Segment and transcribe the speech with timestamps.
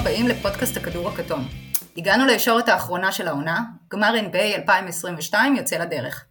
[0.00, 1.48] הבאים לפודקאסט הכדור הכתום.
[1.96, 6.24] הגענו לישורת האחרונה של העונה, גמר NBA 2022 יוצא לדרך.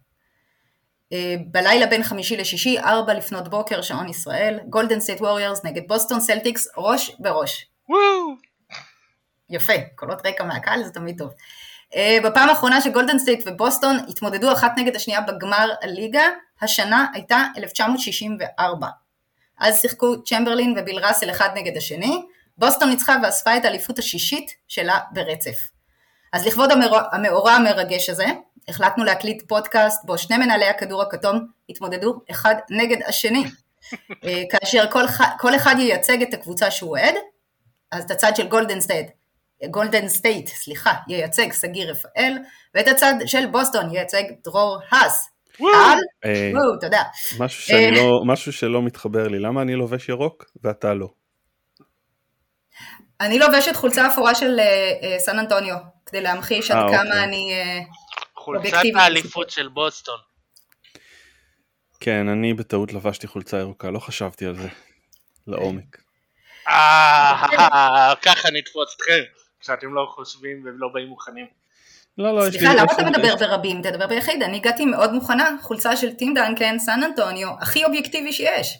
[1.12, 6.20] אה, בלילה בין חמישי לשישי, ארבע לפנות בוקר, שעון ישראל, גולדן סטייט ווריורס נגד בוסטון
[6.20, 7.66] סלטיקס, ראש בראש.
[7.88, 8.34] וואו!
[9.50, 11.30] יפה, קולות רקע מהקהל זה תמיד טוב.
[11.96, 16.24] אה, בפעם האחרונה שגולדן סטייט ובוסטון התמודדו אחת נגד השנייה בגמר הליגה,
[16.62, 18.86] השנה הייתה 1964.
[19.58, 22.22] אז שיחקו צ'מברלין וביל ראסל אחד נגד השני,
[22.60, 25.56] בוסטון ניצחה ואספה את האליפות השישית שלה ברצף.
[26.32, 26.70] אז לכבוד
[27.12, 28.26] המאורע המרגש הזה,
[28.68, 33.44] החלטנו להקליט פודקאסט בו שני מנהלי הכדור הכתום התמודדו אחד נגד השני.
[34.24, 35.04] אה, כאשר כל,
[35.38, 37.14] כל אחד ייצג את הקבוצה שהוא אוהד,
[37.92, 39.10] אז את הצד של גולדן סטייט,
[39.70, 42.38] גולדן סטייט, סליחה, ייצג סגיר רפאל,
[42.74, 45.28] ואת הצד של בוסטון ייצג דרור האס.
[46.24, 46.50] אה,
[46.80, 47.02] תודה.
[47.90, 51.19] לא- משהו שלא מתחבר לי, למה אני לובש ירוק ואתה לא?
[53.20, 55.76] אני לובשת חולצה אפורה של אה, אה, סן אנטוניו,
[56.06, 57.24] כדי להמחיש עד אה, כמה אוקיי.
[57.24, 57.54] אני
[58.34, 60.18] חולצת האליפות של בוסטון.
[62.00, 64.68] כן, אני בטעות לבשתי חולצה ירוקה, לא חשבתי על זה
[65.46, 65.96] לעומק.
[66.68, 69.20] אה, ככה נתפוס אתכם,
[69.60, 71.46] כשאתם לא חושבים ולא באים מוכנים.
[72.18, 73.82] לא, לא, סליחה, למה אתה מדבר ברבים?
[73.82, 74.42] תדבר ביחיד.
[74.42, 78.78] אני הגעתי מאוד מוכנה, חולצה של טים דנקן, סן אנטוניו, הכי אובייקטיבי שיש.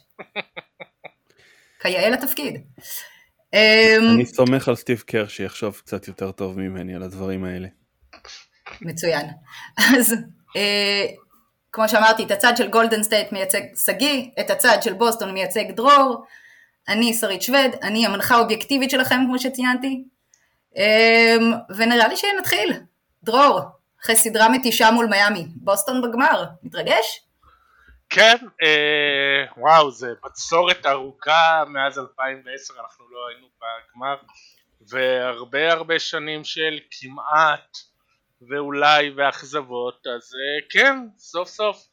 [1.82, 2.64] כיאה לתפקיד.
[3.54, 7.68] אמ, אני סומך על סטיב קר שיחשוב קצת יותר טוב ממני על הדברים האלה.
[8.80, 9.26] מצוין.
[9.96, 10.14] אז
[10.56, 11.06] אה,
[11.72, 16.24] כמו שאמרתי, את הצד של גולדן סטייט מייצג שגיא, את הצד של בוסטון מייצג דרור,
[16.88, 20.04] אני שרית שווד, אני המנחה האובייקטיבית שלכם כמו שציינתי,
[20.76, 21.36] אה,
[21.76, 22.72] ונראה לי שנתחיל.
[23.24, 23.60] דרור,
[24.04, 27.29] אחרי סדרה מתישה מול מיאמי, בוסטון בגמר, מתרגש?
[28.10, 34.16] כן, אה, וואו, זה בצורת ארוכה מאז 2010, אנחנו לא היינו בגמר,
[34.80, 37.76] והרבה הרבה שנים של כמעט
[38.48, 41.86] ואולי ואכזבות, אז אה, כן, סוף סוף.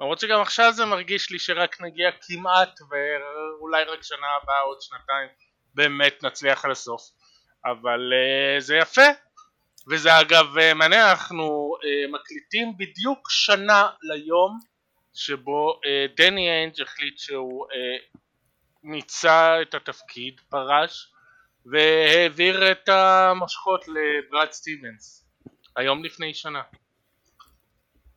[0.00, 5.28] למרות שגם עכשיו זה מרגיש לי שרק נגיע כמעט ואולי רק שנה הבאה עוד שנתיים
[5.74, 7.02] באמת נצליח על הסוף.
[7.64, 9.06] אבל uh, זה יפה.
[9.90, 14.58] וזה אגב uh, מעניין אנחנו uh, מקליטים בדיוק שנה ליום
[15.16, 18.20] שבו אה, דני איינג' החליט שהוא אה,
[18.82, 21.12] מיצה את התפקיד, פרש
[21.72, 25.26] והעביר את המושכות לברד סטיבנס
[25.76, 26.62] היום לפני שנה.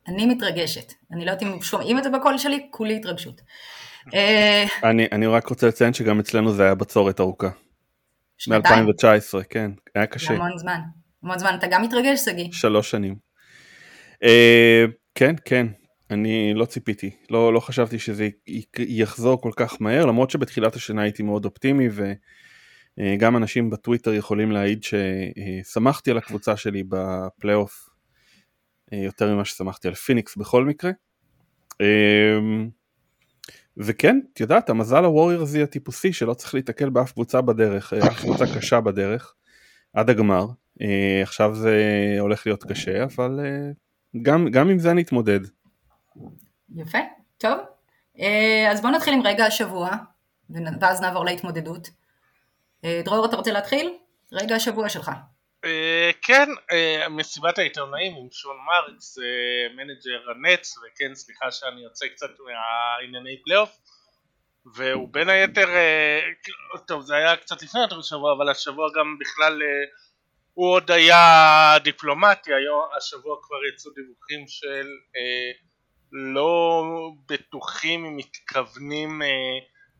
[0.08, 3.40] אני מתרגשת, אני לא יודעת אם שומעים את זה בקול שלי, כולי התרגשות.
[4.14, 7.50] אה, אני, אני רק רוצה לציין שגם אצלנו זה היה בצורת ארוכה.
[8.48, 10.34] מ-2019, כן, היה קשה.
[10.34, 10.80] המון זמן,
[11.22, 11.54] המון זמן.
[11.58, 12.48] אתה גם מתרגש, שגיא?
[12.52, 13.16] שלוש שנים.
[14.24, 15.66] Uh, כן, כן,
[16.10, 18.28] אני לא ציפיתי, לא, לא חשבתי שזה
[18.78, 21.88] יחזור כל כך מהר, למרות שבתחילת השנה הייתי מאוד אופטימי
[22.98, 27.88] וגם אנשים בטוויטר יכולים להעיד ששמחתי על הקבוצה שלי בפלייאוף
[28.92, 30.90] יותר ממה ששמחתי על פיניקס בכל מקרה.
[33.76, 38.44] וכן, את יודעת, המזל הווריורס היא הטיפוסי שלא צריך להתקל באף קבוצה בדרך, אף קבוצה
[38.56, 39.34] קשה בדרך,
[39.92, 40.46] עד הגמר.
[41.22, 41.76] עכשיו זה
[42.20, 43.40] הולך להיות קשה, אבל
[44.22, 45.40] גם, גם עם זה אני אתמודד.
[46.76, 46.98] יפה,
[47.38, 47.58] טוב.
[48.20, 49.90] אה, אז בואו נתחיל עם רגע השבוע,
[50.80, 51.88] ואז נעבור להתמודדות.
[52.84, 53.94] אה, דרור, אתה רוצה להתחיל?
[54.32, 55.10] רגע השבוע שלך.
[55.64, 56.48] אה, כן,
[57.10, 59.18] מסיבת העיתונאים עם שון מרקס,
[59.76, 63.78] מנג'ר הנטס, וכן, סליחה שאני יוצא קצת מהענייני פלייאוף,
[64.74, 65.68] והוא בין היתר,
[66.86, 69.62] טוב זה היה קצת לפני יותר שבוע, אבל השבוע גם בכלל
[70.54, 74.86] הוא עוד היה דיפלומטי, היום השבוע כבר יצאו דיווחים של
[76.12, 76.82] לא
[77.28, 79.28] בטוחים אם מתכוונים אה,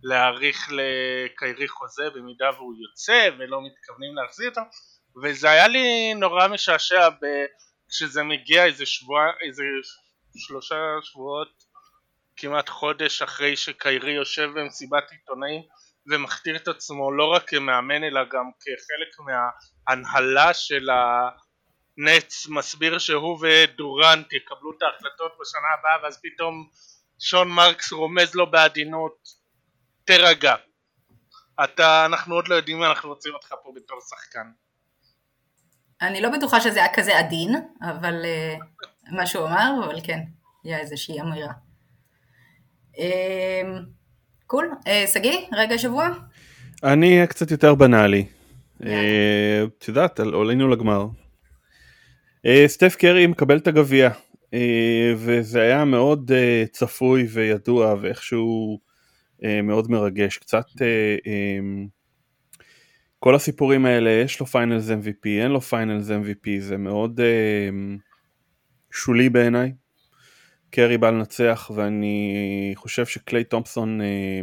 [0.03, 4.61] להאריך לקיירי חוזה במידה והוא יוצא ולא מתכוונים להחזיר אותו.
[5.23, 7.27] וזה היה לי נורא משעשע ב...
[7.91, 9.63] כשזה מגיע איזה שבוע, איזה
[10.37, 11.65] שלושה שבועות
[12.37, 15.63] כמעט חודש אחרי שקיירי יושב במסיבת עיתונאים
[16.11, 21.29] ומכתיר את עצמו לא רק כמאמן אלא גם כחלק מההנהלה של ה...
[22.05, 26.69] נץ מסביר שהוא ודורנט יקבלו את ההחלטות בשנה הבאה ואז פתאום
[27.19, 29.29] שון מרקס רומז לו בעדינות
[30.05, 30.55] תירגע
[31.65, 34.51] אתה אנחנו עוד לא יודעים מה אנחנו רוצים אותך פה בתור שחקן.
[36.03, 40.21] אני לא בטוחה שזה היה כזה עדין אבל uh, מה שהוא אמר אבל כן
[40.65, 41.53] היה איזושהי אמירה.
[42.99, 43.63] אה,
[44.47, 46.09] קול uh, שגיא רגע שבוע?
[46.83, 48.27] אני קצת יותר בנאלי.
[48.81, 51.01] את יודעת עלינו לגמר.
[51.01, 51.20] אה,
[52.67, 54.11] סטף קרי מקבל את הגביע
[54.55, 58.81] אה, וזה היה מאוד אה, צפוי וידוע ואיכשהו
[59.63, 60.65] מאוד מרגש קצת
[63.21, 67.69] כל הסיפורים האלה, יש לו Finals MVP, אין לו Finals MVP, זה מאוד אה,
[68.91, 69.73] שולי בעיניי.
[70.71, 74.41] קרי בא לנצח, ואני חושב שקליי תומפסון, אה,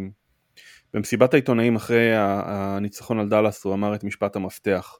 [0.93, 4.97] במסיבת העיתונאים אחרי הניצחון על דאלאס, הוא אמר את משפט המפתח.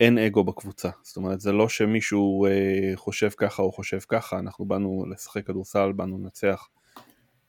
[0.00, 4.64] אין אגו בקבוצה, זאת אומרת זה לא שמישהו אה, חושב ככה או חושב ככה, אנחנו
[4.64, 6.68] באנו לשחק כדורסל, באנו לנצח,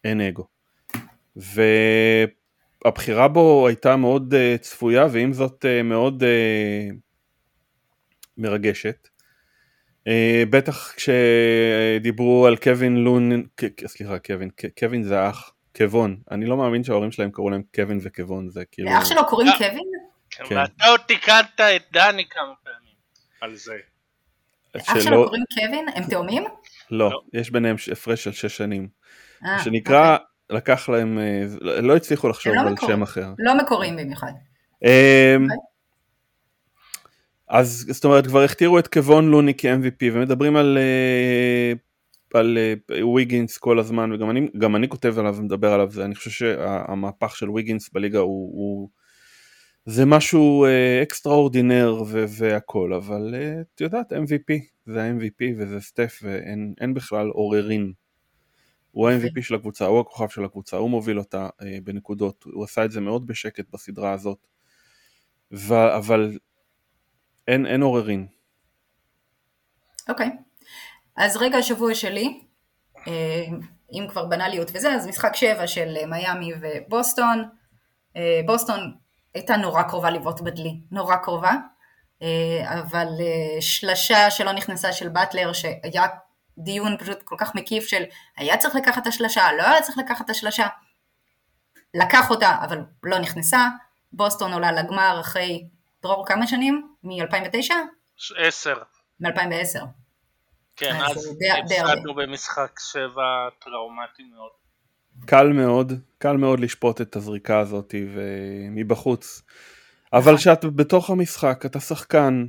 [0.04, 0.48] אין אגו.
[2.86, 6.96] והבחירה בו הייתה מאוד uh, צפויה ועם זאת uh, מאוד uh,
[8.38, 9.08] מרגשת.
[10.08, 10.12] Uh,
[10.50, 13.44] בטח כשדיברו על קווין לון,
[13.88, 14.50] סליחה קווין,
[14.80, 18.90] קווין זה אח, קוון, אני לא מאמין שההורים שלהם קראו להם קווין וקוון, זה כאילו...
[18.90, 19.84] לאח שלו קוראים קווין?
[20.46, 20.58] כן.
[20.58, 22.96] ואתה עוד תיקנת את דני כמה פעמים
[23.42, 23.78] על זה.
[24.78, 25.86] אח שלו קוראים קווין?
[25.96, 26.44] הם תאומים?
[26.92, 28.88] לא, לא, יש ביניהם הפרש של שש שנים.
[29.64, 30.26] שנקרא אוקיי.
[30.58, 33.34] לקח להם, אה, לא הצליחו לחשוב לא על שם אחר.
[33.40, 34.32] לא מקוריים במיוחד.
[34.84, 35.58] אמ, אוקיי.
[37.50, 41.74] אז זאת אומרת כבר הכתירו את קוון לוני כ-MVP ומדברים על, אה,
[42.40, 42.58] על
[43.16, 46.30] ויגינס אה, כל הזמן וגם אני, גם אני כותב עליו ומדבר עליו, זה, אני חושב
[46.30, 48.90] שהמהפך של ויגינס בליגה הוא, הוא
[49.86, 50.66] זה משהו
[51.04, 54.54] extraordinaire והכל, אבל את יודעת MVP
[54.86, 57.94] זה ה-MVP וזה סטף ואין בכלל עוררין.
[58.92, 62.86] הוא ה-MVP של הקבוצה, הוא הכוכב של הקבוצה, הוא מוביל אותה אה, בנקודות, הוא עשה
[62.86, 64.48] את זה מאוד בשקט בסדרה הזאת,
[65.52, 66.38] ו- אבל
[67.48, 68.28] אין, אין עוררין.
[70.10, 70.64] אוקיי, okay.
[71.16, 72.42] אז רגע השבוע שלי,
[73.08, 73.46] אה,
[73.92, 77.44] אם כבר בנאליות וזה, אז משחק שבע של אה, מיאמי ובוסטון,
[78.16, 78.94] אה, בוסטון
[79.40, 81.52] הייתה נורא קרובה לבעוט בדלי, נורא קרובה,
[82.22, 86.08] אה, אבל אה, שלשה שלא נכנסה של באטלר שהיה
[86.58, 88.04] דיון פשוט כל כך מקיף של
[88.38, 90.68] היה צריך לקחת את השלשה, לא היה צריך לקחת את השלשה.
[91.94, 93.68] לקח אותה, אבל לא נכנסה.
[94.12, 95.68] בוסטון עולה לגמר אחרי,
[96.04, 96.96] דרור, כמה שנים?
[97.04, 97.74] מ-2009?
[98.38, 98.78] עשר.
[99.20, 99.86] מ-2010.
[100.76, 104.52] כן, אז הפסדנו במשחק שבע טראומטי מאוד.
[105.26, 109.42] קל מאוד, קל מאוד לשפוט את הזריקה הזאת ומבחוץ.
[110.14, 112.46] אבל כשאת בתוך המשחק, אתה שחקן,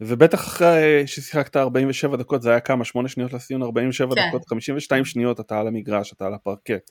[0.00, 2.84] ובטח אחרי ששיחקת 47 דקות, זה היה כמה?
[2.84, 4.28] 8 שניות לסיום, 47 כן.
[4.28, 6.90] דקות, 52 שניות אתה על המגרש, אתה על הפרקט.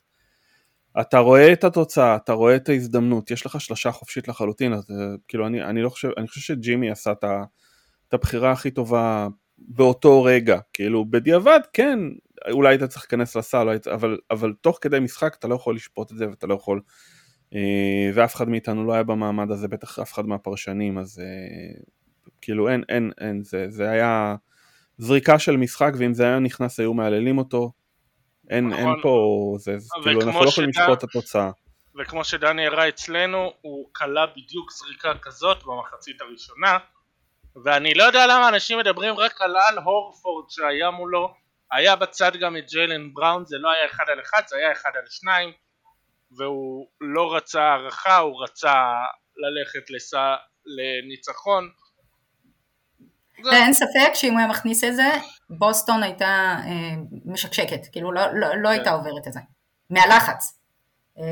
[1.02, 5.06] אתה רואה את התוצאה, אתה רואה את ההזדמנות, יש לך שלושה חופשית לחלוטין, אז אה,
[5.28, 7.24] כאילו אני, אני לא חושב, אני חושב שג'ימי עשה את,
[8.08, 12.00] את הבחירה הכי טובה באותו רגע, כאילו בדיעבד כן,
[12.52, 16.18] אולי היית צריך להיכנס לסל, אבל, אבל תוך כדי משחק אתה לא יכול לשפוט את
[16.18, 16.82] זה ואתה לא יכול,
[17.54, 21.82] אה, ואף אחד מאיתנו לא היה במעמד הזה, בטח אף אחד מהפרשנים, אז אה,
[22.42, 24.36] כאילו אין, אין, אין, זה, זה היה
[24.98, 27.72] זריקה של משחק ואם זה היה נכנס היו מהללים אותו,
[28.50, 28.80] אין, נכון.
[28.80, 31.52] אין פה, זה, זה כאילו אנחנו לא יכולים לשפוט את התוצאה.
[32.00, 36.78] וכמו שדני הראה אצלנו, הוא כלה בדיוק זריקה כזאת במחצית הראשונה,
[37.64, 41.34] ואני לא יודע למה אנשים מדברים רק על אל הורפורד שהיה מולו,
[41.76, 44.90] היה בצד גם את ג'יילן בראון, זה לא היה אחד על אחד, זה היה אחד
[44.96, 45.52] על שניים,
[46.38, 48.74] והוא לא רצה הערכה, הוא רצה
[49.38, 50.14] ללכת לס...
[50.66, 51.70] לניצחון,
[53.52, 55.12] אין ספק שאם הוא היה מכניס את זה,
[55.50, 58.96] בוסטון הייתה אה, משקשקת, כאילו לא, לא, לא הייתה כן.
[58.96, 59.40] עוברת את זה,
[59.90, 60.60] מהלחץ.
[61.20, 61.24] אה,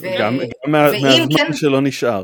[0.00, 0.18] ו...
[0.18, 1.52] גם, גם מה, מהזמן כן...
[1.52, 2.22] שלא נשאר.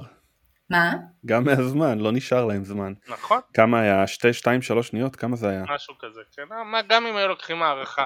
[0.71, 0.93] מה?
[1.27, 2.93] גם מהזמן, לא נשאר להם זמן.
[3.09, 3.41] נכון.
[3.55, 4.07] כמה היה?
[4.07, 5.17] שתי, שתיים, שלוש שניות?
[5.17, 5.65] כמה זה היה?
[5.69, 6.43] משהו כזה, כן.
[6.89, 8.05] גם אם היו לוקחים הארכה.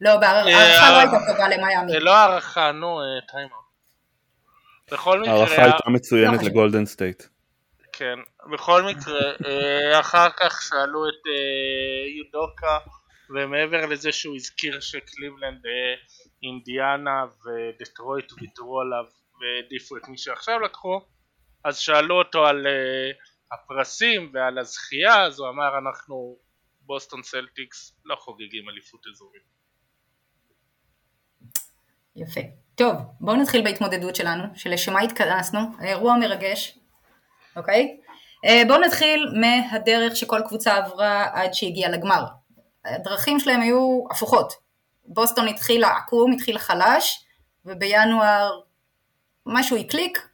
[0.00, 1.92] לא, בהארכה לא הייתה טובה למיאמי.
[1.92, 3.00] זה לא הארכה, נו,
[3.30, 3.56] טיימר.
[4.92, 5.34] בכל מקרה...
[5.34, 7.22] הארכה הייתה מצוינת לא לגולדן סטייט.
[7.92, 8.18] כן,
[8.52, 12.78] בכל מקרה, אה, אחר כך שאלו את אה, יודוקה,
[13.30, 15.94] ומעבר לזה שהוא הזכיר שקליבלנד, אה,
[16.42, 19.04] אינדיאנה ודטרויט ויתרו עליו
[19.40, 21.00] והעדיפו את מי שעכשיו לקחו,
[21.66, 22.66] אז שאלו אותו על
[23.52, 26.36] הפרסים ועל הזכייה, אז הוא אמר אנחנו
[26.80, 29.42] בוסטון סלטיקס לא חוגגים אליפות אזורית.
[32.16, 32.40] יפה.
[32.74, 36.78] טוב, בואו נתחיל בהתמודדות שלנו, שלשמה התכנסנו, האירוע מרגש,
[37.56, 38.00] אוקיי?
[38.44, 42.24] אה, בואו נתחיל מהדרך שכל קבוצה עברה עד שהגיעה לגמר.
[42.84, 44.52] הדרכים שלהם היו הפוכות.
[45.04, 47.26] בוסטון התחילה עקום, התחילה חלש,
[47.64, 48.60] ובינואר
[49.46, 50.28] משהו הקליק,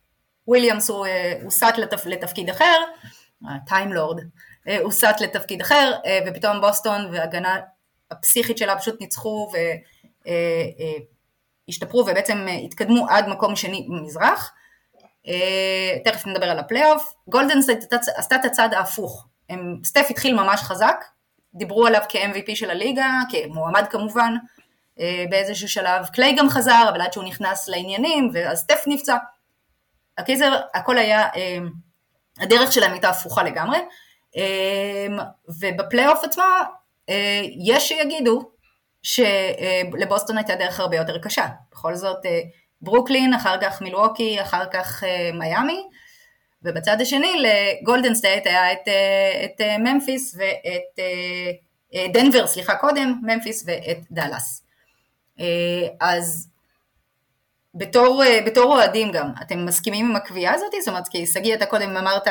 [0.49, 2.07] וויליאמס הוא אה, הוסט לתפ...
[2.07, 2.83] לתפקיד אחר,
[3.67, 4.21] טיימלורד,
[4.69, 5.93] אה, הוסט לתפקיד אחר,
[6.27, 7.57] ופתאום בוסטון וההגנה
[8.11, 9.53] הפסיכית שלה פשוט ניצחו
[11.69, 14.53] והשתפרו ובעצם התקדמו עד מקום שני במזרח.
[15.29, 17.59] אה, תכף נדבר על הפלייאוף, גולדן
[18.17, 21.05] עשתה את הצעד ההפוך, הם, סטף התחיל ממש חזק,
[21.55, 24.35] דיברו עליו כ-MVP של הליגה, כמועמד כמובן,
[25.01, 29.17] אה, באיזשהו שלב, קליי גם חזר, אבל עד שהוא נכנס לעניינים, ואז סטף נפצע.
[30.23, 31.29] הקיצר, הכל היה,
[32.39, 33.79] הדרך שלהם הייתה הפוכה לגמרי,
[35.61, 36.45] ובפלייאוף עצמו
[37.67, 38.51] יש שיגידו
[39.03, 41.47] שלבוסטון הייתה דרך הרבה יותר קשה.
[41.73, 42.19] בכל זאת,
[42.81, 45.03] ברוקלין, אחר כך מילווקי, אחר כך
[45.35, 45.83] מיאמי,
[46.63, 48.89] ובצד השני לגולדן סטייט היה את,
[49.45, 51.05] את ממפיס ואת
[52.13, 54.67] דנבר, סליחה קודם, ממפיס ואת דאלאס.
[56.01, 56.52] אז
[57.75, 60.73] בתור, בתור אוהדים גם, אתם מסכימים עם הקביעה הזאת?
[60.81, 62.29] זאת אומרת, כי שגיא אתה קודם אמרת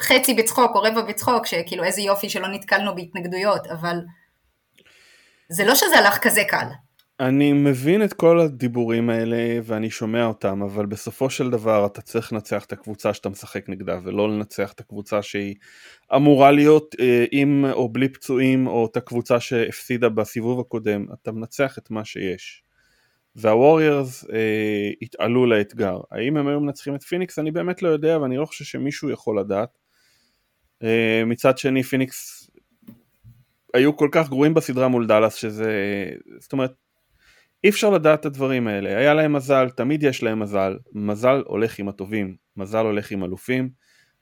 [0.00, 4.00] חצי בצחוק או רבע בצחוק, שכאילו איזה יופי שלא נתקלנו בהתנגדויות, אבל
[5.48, 6.66] זה לא שזה הלך כזה קל.
[7.20, 12.32] אני מבין את כל הדיבורים האלה ואני שומע אותם, אבל בסופו של דבר אתה צריך
[12.32, 15.54] לנצח את הקבוצה שאתה משחק נגדה, ולא לנצח את הקבוצה שהיא
[16.16, 21.78] אמורה להיות אה, עם או בלי פצועים, או את הקבוצה שהפסידה בסיבוב הקודם, אתה מנצח
[21.78, 22.63] את מה שיש.
[23.36, 26.00] והווריירס אה, התעלו לאתגר.
[26.10, 27.38] האם הם היו מנצחים את פיניקס?
[27.38, 29.78] אני באמת לא יודע, ואני לא חושב שמישהו יכול לדעת.
[30.82, 32.50] אה, מצד שני, פיניקס
[33.74, 35.70] היו כל כך גרועים בסדרה מול דאלאס, שזה...
[36.38, 36.72] זאת אומרת,
[37.64, 38.98] אי אפשר לדעת את הדברים האלה.
[38.98, 40.76] היה להם מזל, תמיד יש להם מזל.
[40.92, 43.70] מזל הולך עם הטובים, מזל הולך עם אלופים.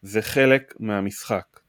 [0.02, 1.60] זה חלק מהמשחק.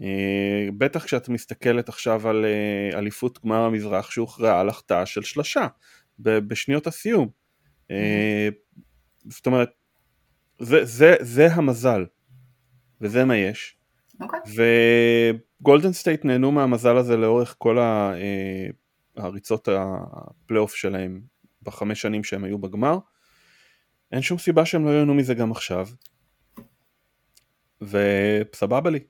[0.00, 5.66] אה, בטח כשאת מסתכלת עכשיו על אה, אליפות גמר המזרח שהוכרעה על החטאה של שלשה
[6.18, 7.28] בשניות הסיום.
[7.90, 8.48] אה,
[9.28, 9.70] זאת אומרת,
[10.58, 12.06] זה, זה, זה המזל,
[13.00, 13.76] וזה מה יש.
[14.20, 14.24] Okay.
[14.24, 14.40] אוקיי.
[15.60, 17.78] וגולדן סטייט נהנו מהמזל הזה לאורך כל
[19.16, 21.20] הריצות הפלייאוף שלהם
[21.62, 22.98] בחמש שנים שהם היו בגמר.
[24.12, 25.86] אין שום סיבה שהם לא ייהנו מזה גם עכשיו.
[27.82, 29.00] וסבבה לי.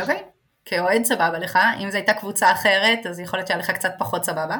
[0.00, 0.22] אוקיי, okay.
[0.64, 4.24] כאוהד סבבה לך, אם זו הייתה קבוצה אחרת אז יכול להיות שהיה לך קצת פחות
[4.24, 4.58] סבבה.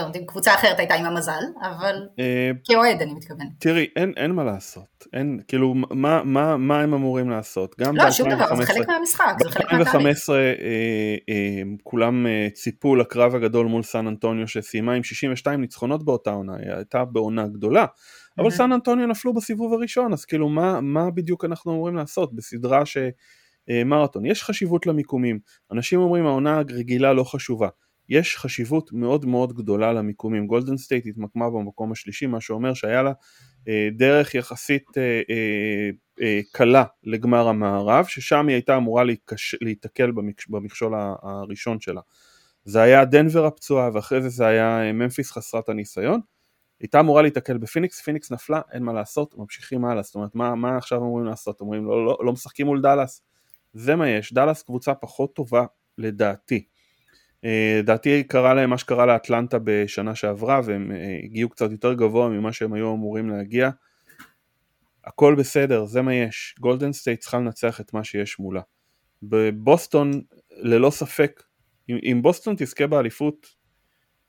[0.00, 3.46] זאת אומרת, אם קבוצה אחרת הייתה עם המזל, אבל אה, כאוהד אני מתכוון.
[3.58, 5.06] תראי, אין, מה לעשות.
[5.12, 7.74] אין, כאילו, מה, מה, מה הם אמורים לעשות?
[7.80, 9.94] גם לא, שום דבר, זה חלק מהמשחק, זה חלק מהתהליך.
[9.94, 10.54] ב-2015 אה,
[11.28, 16.72] אה, כולם ציפו לקרב הגדול מול סן אנטוניו שסיימה עם 62 ניצחונות באותה עונה, היא
[16.72, 17.86] הייתה בעונה גדולה.
[18.38, 18.50] אבל mm-hmm.
[18.50, 22.96] סן אנטוניו נפלו בסיבוב הראשון, אז כאילו מה, מה בדיוק אנחנו אמורים לעשות בסדרה ש...
[23.86, 24.26] מרתון.
[24.26, 25.38] יש חשיבות למיקומים.
[25.72, 27.68] אנשים אומרים העונה הרגילה לא חשובה.
[28.10, 30.46] יש חשיבות מאוד מאוד גדולה למיקומים.
[30.46, 33.12] גולדן סטייט התמקמה במקום השלישי, מה שאומר שהיה לה
[33.68, 35.90] אה, דרך יחסית אה, אה,
[36.22, 42.00] אה, קלה לגמר המערב, ששם היא הייתה אמורה להיקש, להיתקל במכש, במכשול הראשון שלה.
[42.64, 46.20] זה היה דנבר הפצועה ואחרי זה זה היה אה, ממפיס חסרת הניסיון.
[46.80, 50.76] הייתה אמורה להיתקל בפיניקס, פיניקס נפלה, אין מה לעשות, ממשיכים הלאה, זאת אומרת מה, מה
[50.76, 51.60] עכשיו אמורים לעשות?
[51.60, 53.22] אומרים לא, לא, לא משחקים מול דאלאס,
[53.72, 55.64] זה מה יש, דאלאס קבוצה פחות טובה
[55.98, 56.64] לדעתי.
[57.44, 62.52] לדעתי קרה להם מה שקרה לאטלנטה בשנה שעברה והם אה, הגיעו קצת יותר גבוה ממה
[62.52, 63.70] שהם היו אמורים להגיע.
[65.04, 66.54] הכל בסדר, זה מה יש.
[66.60, 68.60] גולדן סטייט צריכה לנצח את מה שיש מולה.
[69.22, 70.10] בבוסטון,
[70.50, 71.42] ללא ספק,
[71.88, 73.46] אם, אם בוסטון תזכה באליפות,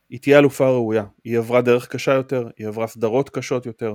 [0.10, 1.04] היא תהיה אלופה ראויה.
[1.24, 3.94] היא עברה דרך קשה יותר, היא עברה סדרות קשות יותר.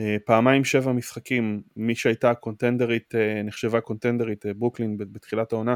[0.00, 5.74] אה, פעמיים שבע משחקים, מי שהייתה contender ית, אה, נחשבה contender ית, ברוקלין בתחילת העונה.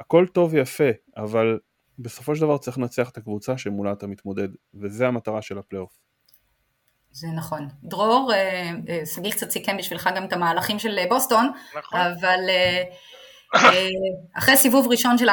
[0.00, 1.58] הכל טוב ויפה, אבל
[1.98, 5.98] בסופו של דבר צריך לנצח את הקבוצה שמולה אתה מתמודד, וזה המטרה של הפלייאוף.
[7.12, 7.68] זה נכון.
[7.82, 12.00] דרור, אה, אה, שגיא קצת סיכם בשבילך גם את המהלכים של אה, בוסטון, נכון.
[12.00, 12.40] אבל
[14.38, 15.32] אחרי סיבוב ראשון של 4-0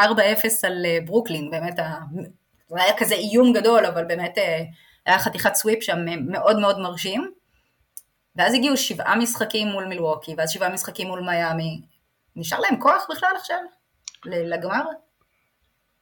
[0.63, 1.75] על ברוקלין, באמת,
[2.69, 4.37] זה היה כזה איום גדול, אבל באמת
[5.05, 7.31] היה חתיכת סוויפ שם מאוד מאוד מרשים.
[8.35, 11.81] ואז הגיעו שבעה משחקים מול מילווקי, ואז שבעה משחקים מול מיאמי.
[12.35, 13.59] נשאר להם כוח בכלל עכשיו?
[14.25, 14.83] לגמר?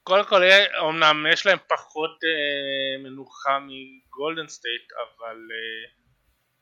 [0.04, 0.42] קודם כל,
[0.90, 5.92] אמנם יש להם פחות אה, מנוחה מגולדן סטייט, אבל אה,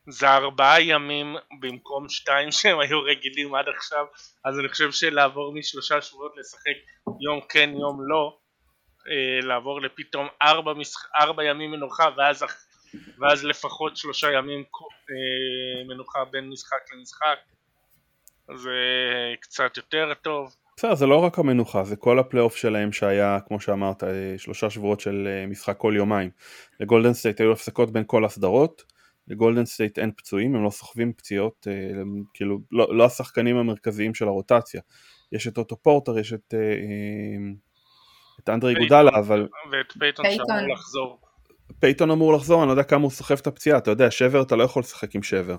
[0.06, 4.06] זה ארבעה ימים במקום שתיים שהם היו רגילים עד עכשיו,
[4.44, 6.76] אז אני חושב שלעבור משלושה שבועות לשחק
[7.20, 8.38] יום כן יום לא,
[9.08, 11.06] אה, לעבור לפתאום ארבע, משח...
[11.20, 12.44] ארבע ימים מנוחה ואז,
[13.18, 14.64] ואז לפחות שלושה ימים
[15.10, 17.38] אה, מנוחה בין משחק למשחק,
[18.56, 18.78] זה
[19.40, 20.56] קצת יותר טוב.
[20.82, 25.00] בסדר, זה לא רק המנוחה, זה כל הפלייאוף שלהם שהיה, כמו שאמרת, אה, שלושה שבועות
[25.00, 26.30] של אה, משחק כל יומיים.
[26.80, 28.82] לגולדן סטייט היו הפסקות בין כל הסדרות,
[29.28, 34.14] לגולדן סטייט אין פצועים, הם לא סוחבים פציעות, אה, הם, כאילו, לא, לא השחקנים המרכזיים
[34.14, 34.80] של הרוטציה.
[35.32, 36.54] יש את אוטו פורטר, יש את,
[38.44, 39.48] את אנדרה איגודלה, אבל...
[39.72, 41.18] ואת פייטון שאמור לחזור.
[41.80, 44.56] פייטון אמור לחזור, אני לא יודע כמה הוא סוחב את הפציעה, אתה יודע, שבר אתה
[44.56, 45.56] לא יכול לשחק עם שבר.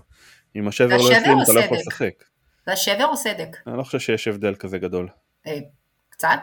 [0.56, 2.33] אם השבר לא יחלים אתה לא יכול לשחק.
[2.66, 3.58] זה השבר או סדק?
[3.68, 5.10] אני לא חושב שיש הבדל כזה גדול.
[5.48, 5.58] אה,
[6.10, 6.40] קצת?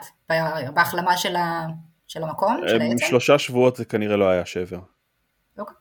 [0.74, 1.66] בהחלמה של, ה...
[2.06, 2.56] של המקום?
[2.68, 3.06] של העצם?
[3.06, 4.80] שלושה שבועות זה כנראה לא היה שבר.
[5.58, 5.76] אוקיי.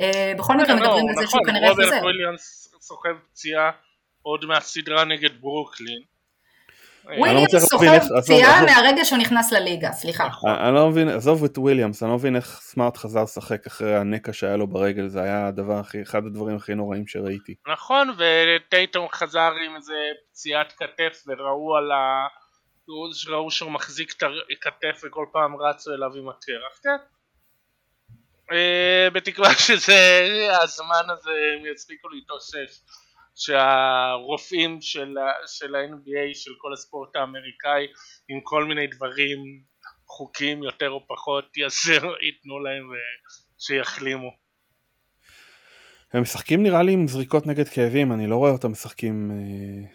[0.00, 2.36] אה, בכל מקרה לא, מדברים על זה שהוא נכון, כנראה חוזר.
[2.80, 3.70] סוחב פציעה
[4.22, 6.02] עוד מהסדרה נגד ברוקלין.
[7.18, 10.28] וויליאמס סוחב פציעה מהרגע שהוא נכנס לליגה, סליחה.
[10.46, 14.32] אני לא מבין, עזוב את וויליאמס, אני לא מבין איך סמארט חזר לשחק אחרי הנקע
[14.32, 17.54] שהיה לו ברגל, זה היה הדבר הכי, אחד הדברים הכי נוראים שראיתי.
[17.66, 19.94] נכון, וטייטום חזר עם איזה
[20.32, 22.26] פציעת כתף וראו על ה...
[23.28, 24.22] ראו שהוא מחזיק את
[24.52, 26.96] הכתף וכל פעם רצו אליו עם הקרח, כן.
[28.52, 30.30] אה, בתקווה שזה
[30.62, 32.80] הזמן הזה הם יצליחו להתאושש
[33.36, 35.14] שהרופאים של,
[35.46, 37.86] של ה-NBA של כל הספורט האמריקאי
[38.28, 39.38] עם כל מיני דברים
[40.06, 42.90] חוקיים יותר או פחות יעזר, ייתנו להם
[43.58, 44.30] שיחלימו.
[46.12, 49.88] הם משחקים נראה לי עם זריקות נגד כאבים, אני לא רואה אותם משחקים אה,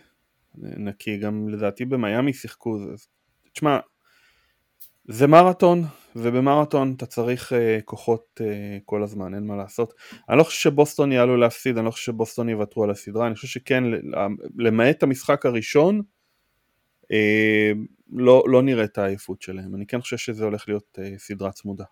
[0.56, 2.78] נקי, גם לדעתי במיאמי שיחקו,
[3.54, 3.80] תשמע,
[5.08, 5.84] זה מרתון,
[6.16, 7.56] ובמרתון אתה צריך uh,
[7.86, 8.44] כוחות uh,
[8.86, 9.94] כל הזמן, אין מה לעשות.
[10.30, 13.48] אני לא חושב שבוסטון יעלו להפסיד, אני לא חושב שבוסטון יוותרו על הסדרה, אני חושב
[13.48, 13.84] שכן,
[14.58, 16.02] למעט המשחק הראשון,
[17.04, 17.78] uh,
[18.14, 19.76] לא, לא נראה את העייפות שלהם.
[19.76, 21.86] אני כן חושב שזה הולך להיות uh, סדרה צמודה.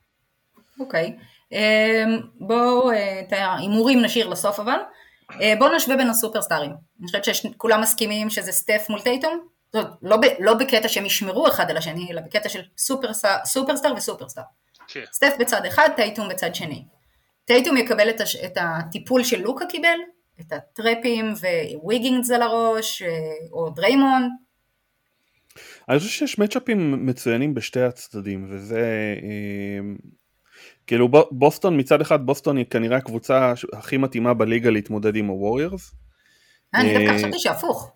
[0.79, 1.53] אוקיי, okay.
[1.53, 2.95] um, בואו, uh,
[3.27, 4.79] את ההימורים נשאיר לסוף אבל.
[5.31, 6.71] Uh, בואו נשווה בין הסופרסטארים.
[6.71, 9.58] אני חושבת שכולם מסכימים שזה סטף מול טייטום.
[9.73, 13.37] זאת אומרת, לא, ב, לא בקטע שהם ישמרו אחד על השני, אלא בקטע של סופרסטאר,
[13.45, 14.43] סופרסטאר וסופרסטאר.
[14.87, 15.03] כן.
[15.13, 16.85] סטף בצד אחד, טייטום בצד שני.
[17.45, 19.97] טייטום יקבל את, הש, את הטיפול שלוקה קיבל,
[20.39, 21.33] את הטראפים
[21.83, 23.09] וויגינגס על הראש, אה,
[23.51, 24.29] או דריימון.
[25.89, 29.15] אני חושב שיש מצ'אפים מצוינים בשתי הצדדים, וזה...
[29.23, 29.79] אה,
[30.87, 35.91] כאילו בוסטון מצד אחד בוסטון היא כנראה הקבוצה הכי מתאימה בליגה להתמודד עם הווריירס.
[36.75, 37.91] אה, אני דווקא חשבתי שהפוך.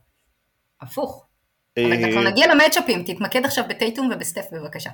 [0.82, 1.28] הפוך.
[1.80, 4.90] אבל אנחנו אה, נגיע למצ'אפים, תתמקד עכשיו בטייטום ובסטף בבקשה.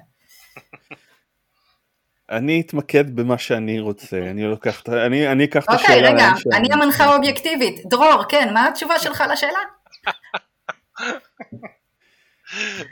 [2.32, 6.10] אני אתמקד במה שאני רוצה, אני לוקח, אני, אני אקח את השאלה.
[6.10, 7.82] אוקיי, רגע, אני המנחה האובייקטיבית.
[7.86, 9.60] דרור, כן, מה התשובה שלך לשאלה?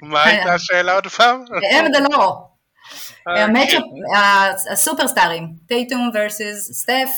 [0.02, 1.44] מה הייתה השאלה עוד פעם?
[1.72, 2.48] הם דלור.
[4.72, 7.10] הסופרסטארים, טייטום versus סטף,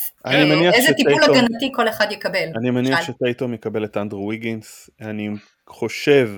[0.74, 2.50] איזה טיפול הגנתי כל אחד יקבל.
[2.62, 5.30] אני מניח שטייטום יקבל את אנדרו ויגינס, אני
[5.70, 6.30] חושב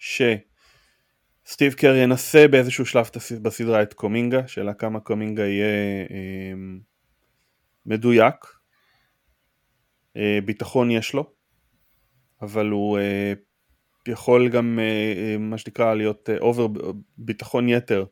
[0.00, 3.10] שסטיב קר ינסה באיזשהו שלב
[3.42, 6.52] בסדרה את קומינגה, שאלה כמה קומינגה יהיה אה,
[7.86, 8.34] מדויק.
[10.16, 11.32] אה, ביטחון יש לו,
[12.42, 13.32] אבל הוא אה,
[14.08, 14.84] יכול גם אה,
[15.16, 18.04] אה מה שנקרא להיות over אה, ביטחון יתר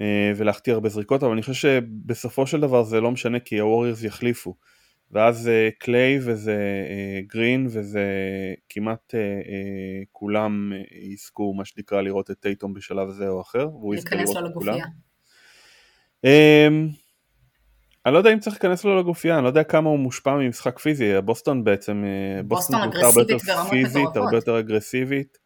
[0.00, 4.02] אה, ולהחטיא הרבה זריקות, אבל אני חושב שבסופו של דבר זה לא משנה כי הווריורס
[4.02, 4.56] יחליפו.
[5.12, 6.56] ואז זה קליי וזה
[7.26, 8.04] גרין וזה
[8.68, 10.72] כמעט uh, כולם
[11.12, 13.98] יזכו מה שנקרא לראות את טייטום בשלב זה או אחר לראות
[14.46, 14.78] את כולם.
[16.26, 16.30] Um,
[18.06, 20.78] אני לא יודע אם צריך להיכנס לו לגופייה, אני לא יודע כמה הוא מושפע ממשחק
[20.78, 22.04] פיזי, בוסטון בעצם,
[22.44, 24.16] בוסטון, בוסטון אגרסיבית ברמות מטורפות.
[24.16, 25.38] הרבה יותר אגרסיבית,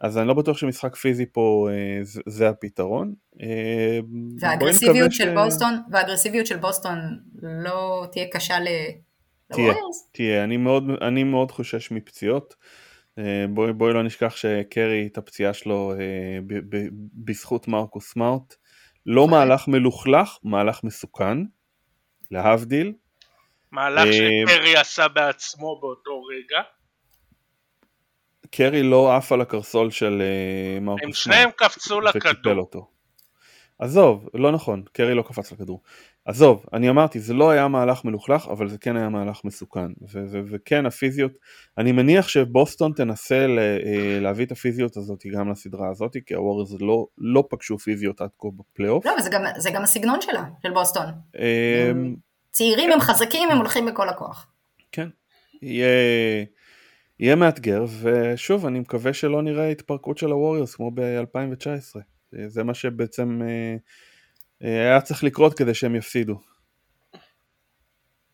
[0.00, 3.14] אז אני לא בטוח שמשחק פיזי פה אה, זה, הפתרון.
[3.42, 3.98] אה,
[4.40, 5.34] והאגרסיביות של ש...
[5.34, 6.98] בוסטון, והאגרסיביות של בוסטון
[7.42, 8.68] לא תהיה קשה ל...
[9.52, 9.74] תהיה,
[10.12, 12.54] תהיה, אני מאוד, אני מאוד חושש מפציעות.
[13.18, 15.92] אה, בואי בוא לא נשכח שקרי את הפציעה שלו
[16.46, 18.54] ב, ב, בזכות מרקוס סמארט.
[19.06, 19.38] לא נכון.
[19.38, 21.38] מהלך מלוכלך, מהלך מסוכן,
[22.30, 22.92] להבדיל.
[23.72, 26.62] מהלך שקרי עשה בעצמו באותו רגע.
[28.50, 32.58] קרי לא עף על הקרסול של אה, מרקוס הם שניהם קפצו לכדור.
[32.58, 32.90] אותו.
[33.78, 35.82] עזוב, לא נכון, קרי לא קפץ לכדור.
[36.24, 39.86] עזוב, אני אמרתי, זה לא היה מהלך מלוכלך, אבל זה כן היה מהלך מסוכן.
[40.12, 41.32] ו- ו- וכן, הפיזיות,
[41.78, 46.76] אני מניח שבוסטון תנסה ל- אה, להביא את הפיזיות הזאת גם לסדרה הזאת, כי הוורז
[46.80, 49.06] לא, לא פגשו פיזיות עד כה בפלייאוף.
[49.06, 51.06] לא, זה גם, זה גם הסגנון שלה, של בוסטון.
[51.38, 52.14] אמ,
[52.50, 54.46] צעירים הם חזקים, הם הולכים בכל הכוח.
[54.92, 55.08] כן,
[55.62, 56.44] יהיה...
[57.20, 62.00] יהיה מאתגר, ושוב, אני מקווה שלא נראה התפרקות של הווריורס כמו ב-2019.
[62.46, 63.76] זה מה שבעצם אה,
[64.62, 66.40] אה, היה צריך לקרות כדי שהם יפסידו.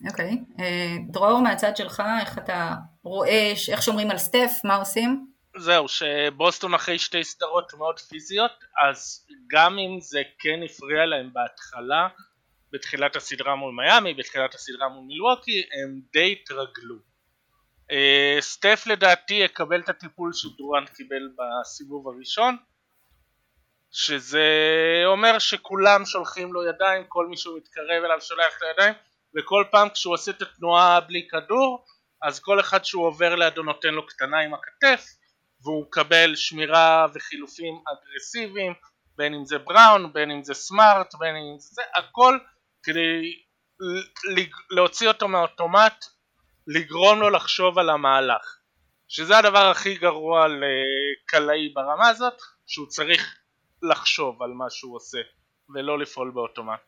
[0.09, 0.31] אוקיי.
[0.31, 0.63] Okay.
[0.63, 5.27] אה, דרור, מהצד שלך, איך אתה רואה, איך שומרים על סטף, מה עושים?
[5.59, 12.09] זהו, שבוסטון אחרי שתי סדרות מאוד פיזיות, אז גם אם זה כן הפריע להם בהתחלה,
[12.73, 17.16] בתחילת הסדרה מול מיאמי, בתחילת הסדרה מול מילווקי, הם די התרגלו.
[17.91, 22.57] אה, סטף לדעתי יקבל את הטיפול שדורן קיבל בסיבוב הראשון
[23.91, 24.47] שזה
[25.07, 28.95] אומר שכולם שולחים לו ידיים, כל מי שהוא מתקרב אליו שולח את הידיים
[29.39, 31.85] וכל פעם כשהוא עושה את התנועה בלי כדור
[32.23, 35.07] אז כל אחד שהוא עובר לידו נותן לו קטנה עם הכתף
[35.63, 38.75] והוא מקבל שמירה וחילופים אגרסיביים
[39.17, 42.39] בין אם זה בראון, בין אם זה סמארט, בין אם זה, הכל
[42.83, 43.43] כדי
[44.71, 46.05] להוציא אותו מהאוטומט
[46.67, 48.57] לגרום לו לחשוב על המהלך.
[49.09, 53.39] שזה הדבר הכי גרוע לקלעי ברמה הזאת, שהוא צריך
[53.83, 55.19] לחשוב על מה שהוא עושה,
[55.75, 56.81] ולא לפעול באוטומט.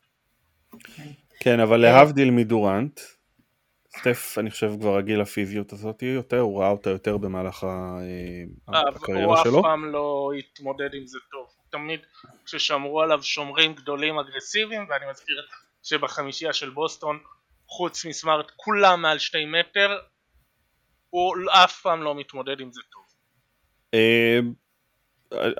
[1.40, 3.00] כן, אבל להבדיל מדורנט,
[3.98, 9.44] סטף אני חושב כבר רגיל לפיזיות הזאת יותר, הוא ראה אותה יותר במהלך אה, הקריירה
[9.44, 9.52] שלו.
[9.52, 11.46] הוא אף פעם לא התמודד עם זה טוב.
[11.70, 12.00] תמיד
[12.44, 15.46] כששמרו עליו שומרים גדולים אגרסיביים, ואני מזכיר
[15.82, 17.18] שבחמישייה של בוסטון,
[17.68, 19.98] חוץ מסמארט, כולם מעל שתי מטר,
[21.10, 23.02] הוא אף פעם לא מתמודד עם זה טוב.
[23.94, 24.38] אה,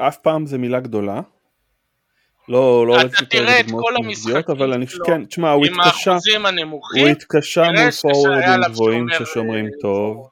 [0.08, 1.20] אף פעם זה מילה גדולה.
[2.48, 6.16] לא, לא אתה תראה את כל המשחקים אבל אני חושב, כן, תשמע, הוא התקשה,
[7.00, 10.30] הוא התקשה מול פורורדים גבוהים ששומרים אה, טוב.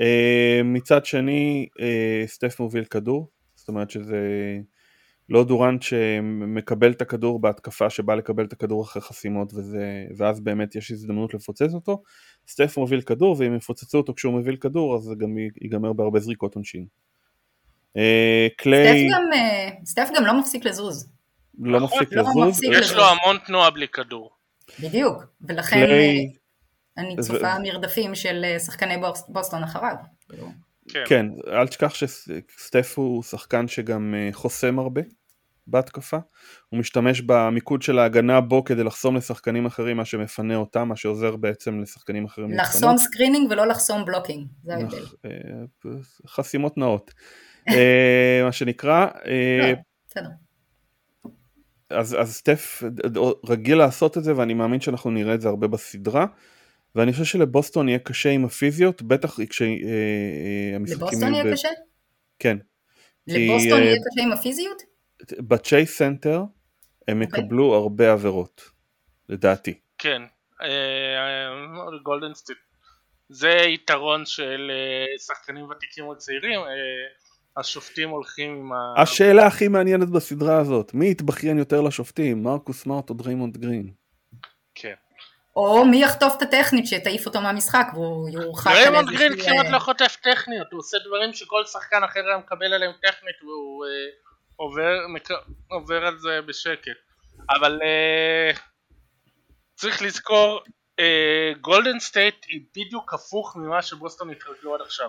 [0.00, 1.68] אה, מצד שני,
[2.26, 4.18] סטף מוביל כדור, זאת אומרת שזה
[5.28, 10.76] לא דורנט שמקבל את הכדור בהתקפה שבא לקבל את הכדור אחרי חסימות וזה, ואז באמת
[10.76, 12.02] יש הזדמנות לפוצץ אותו.
[12.48, 16.54] סטף מוביל כדור ואם יפוצצו אותו כשהוא מוביל כדור אז זה גם ייגמר בהרבה זריקות
[16.54, 16.86] עונשין.
[18.56, 19.08] קליי...
[19.08, 21.12] סטף גם, אה, סטף גם לא מפסיק לזוז.
[21.58, 22.48] לא מפסיק לא לזוז.
[22.48, 24.30] מפסיק יש לו המון תנועה בלי כדור.
[24.80, 26.18] בדיוק, ולכן קליי...
[26.98, 27.58] אה, אני צופה.
[27.58, 28.94] מרדפים של אה, שחקני
[29.28, 29.94] בוסטון אחריו.
[30.88, 31.04] כן.
[31.08, 35.02] כן, אל תשכח שסטף הוא שחקן שגם חוסם הרבה
[35.66, 36.18] בהתקפה,
[36.68, 41.36] הוא משתמש במיקוד של ההגנה בו כדי לחסום לשחקנים אחרים מה שמפנה אותם, מה שעוזר
[41.36, 45.04] בעצם לשחקנים אחרים לחסום screening ולא לחסום blocking, זה ההבדל.
[46.26, 47.14] חסימות נאות.
[47.68, 49.06] אה, מה שנקרא.
[49.26, 49.76] אה, לא,
[50.08, 50.28] בסדר.
[51.90, 52.82] אז, אז סטף
[53.48, 56.26] רגיל לעשות את זה ואני מאמין שאנחנו נראה את זה הרבה בסדרה
[56.94, 59.88] ואני חושב שלבוסטון יהיה קשה עם הפיזיות בטח כשהמשחקים...
[59.88, 61.68] אה, לבוסטון יהיה קשה?
[62.38, 62.56] כן.
[63.26, 64.82] לבוסטון יהיה קשה עם הפיזיות?
[65.38, 66.42] בצ'ייס סנטר
[67.08, 67.24] הם okay.
[67.24, 67.44] אוקיי.
[67.44, 68.70] יקבלו הרבה עבירות
[69.28, 69.74] לדעתי.
[69.98, 70.22] כן,
[72.02, 72.56] גולדן סטייט.
[73.28, 74.70] זה יתרון של
[75.26, 76.60] שחקנים ותיקים או צעירים.
[77.56, 79.02] השופטים הולכים עם ה...
[79.02, 84.03] השאלה הכי מעניינת בסדרה הזאת, מי יתבכיין יותר לשופטים, מרקוס סמארט או דריימונד גרין?
[85.56, 89.78] או מי יחטוף את הטכנית שתעיף אותו מהמשחק והוא יורחק על דריימונד גרין כמעט לא
[89.78, 93.90] חוטף טכניות, הוא עושה דברים שכל שחקן אחר היה מקבל עליהם טכנית והוא אה,
[94.56, 94.96] עובר.
[95.70, 96.96] עובר על זה בשקט.
[97.50, 98.50] אבל אה,
[99.74, 100.60] צריך לזכור,
[100.98, 105.08] אה, גולדן סטייט היא בדיוק הפוך ממה שבוסטון התרגלו עד עכשיו.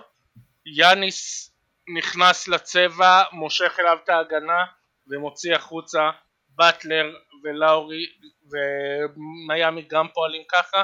[0.66, 1.50] יאניס
[1.98, 4.64] נכנס לצבע, מושך אליו את ההגנה
[5.08, 6.10] ומוציא החוצה
[6.48, 7.06] באטלר
[7.44, 8.06] ולאורי
[8.50, 10.82] ומיאמי גם פועלים ככה.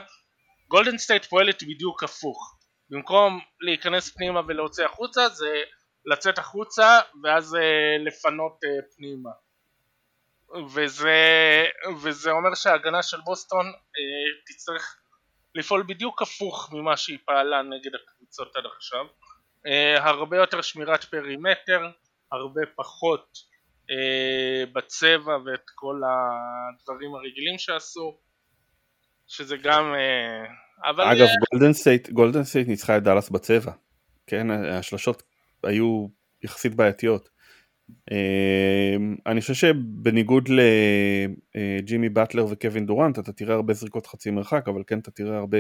[0.68, 2.58] גולדן סטייט פועלת בדיוק הפוך.
[2.90, 5.62] במקום להיכנס פנימה ולהוציא החוצה זה
[6.04, 9.30] לצאת החוצה ואז אה, לפנות אה, פנימה.
[10.74, 11.16] וזה,
[12.02, 14.96] וזה אומר שההגנה של בוסטון אה, תצטרך
[15.54, 19.06] לפעול בדיוק הפוך ממה שהיא פעלה נגד הקבוצות עד עכשיו.
[19.66, 21.90] אה, הרבה יותר שמירת perimeter,
[22.32, 23.38] הרבה פחות
[24.72, 28.18] בצבע ואת כל הדברים הרגילים שעשו,
[29.26, 29.94] שזה גם...
[29.94, 31.04] אה, אבל...
[31.04, 33.72] אגב, גולדן סטייט, גולדן סטייט ניצחה את דאלאס בצבע,
[34.26, 34.50] כן?
[34.50, 35.22] השלשות
[35.62, 36.08] היו
[36.42, 37.28] יחסית בעייתיות.
[39.26, 40.48] אני חושב שבניגוד
[41.54, 45.58] לג'ימי באטלר וקווין דורנט אתה תראה הרבה זריקות חצי מרחק אבל כן אתה תראה הרבה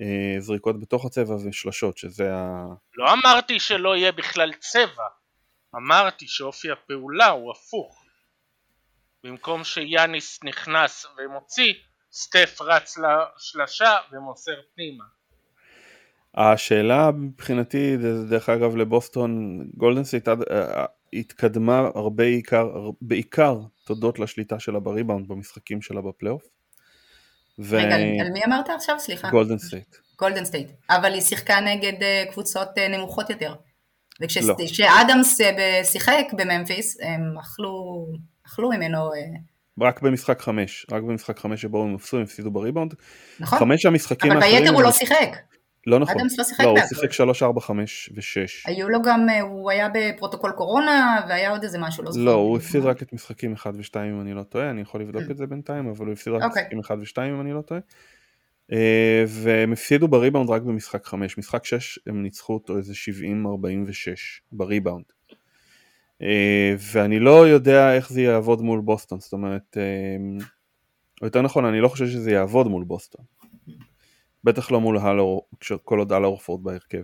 [0.00, 2.66] אה, זריקות בתוך הצבע ושלשות, שזה ה...
[2.96, 5.04] לא אמרתי שלא יהיה בכלל צבע,
[5.76, 8.04] אמרתי שאופי הפעולה הוא הפוך.
[9.24, 11.72] במקום שיאניס נכנס ומוציא,
[12.12, 15.04] סטף רץ לשלשה ומוסר פנימה.
[16.34, 17.96] השאלה מבחינתי,
[18.30, 19.60] דרך אגב לבוסטון,
[20.50, 22.68] אה, התקדמה הרבה עיקר,
[23.00, 26.42] בעיקר תודות לשליטה שלה בריבאונד במשחקים שלה בפלייאוף.
[27.58, 27.76] ו...
[27.76, 28.98] רגע, על מי אמרת עכשיו?
[28.98, 29.30] סליחה.
[29.30, 29.96] גולדן סטייט.
[30.18, 30.70] גולדן סטייט.
[30.90, 33.54] אבל היא שיחקה נגד אה, קבוצות אה, נמוכות יותר.
[34.20, 35.84] וכשאדמס לא.
[35.84, 38.06] שיחק בממפיס, הם אכלו,
[38.46, 39.10] אכלו ממנו...
[39.80, 42.94] רק במשחק חמש, רק במשחק חמש שבו הם הפסו, הם הפסידו בריבאונד.
[43.40, 43.58] נכון.
[43.58, 44.54] חמש המשחקים האחרים...
[44.54, 45.36] אבל ביתר הוא לא שיחק.
[45.86, 46.20] לא נכון.
[46.20, 48.70] אדמס לא שיחק לא, הוא שיחק 3, 4, 5 ו-6.
[48.70, 52.24] היו לו גם, אה, הוא היה בפרוטוקול קורונה והיה עוד איזה משהו, לא זוכר.
[52.24, 55.22] לא, הוא הפסיד רק את משחקים 1 ו-2 אם אני לא טועה, אני יכול לבדוק
[55.30, 56.62] את זה בינתיים, אבל הוא הפסיד רק את אוקיי.
[56.62, 57.80] משחקים 1 ו-2 אם אני לא טועה.
[58.72, 62.96] אה, והם הפסידו בריבאונד רק במשחק 5, משחק 6 הם ניצחו אותו איזה 70-46
[64.52, 65.04] בריבאונד.
[66.22, 69.76] אה, ואני לא יודע איך זה יעבוד מול בוסטון, זאת אומרת,
[71.20, 73.24] או יותר נכון, אני לא חושב שזה יעבוד מול בוסטון.
[74.44, 75.46] בטח לא מול הלו,
[75.84, 77.02] כל עוד הלו אורפורד בהרכב.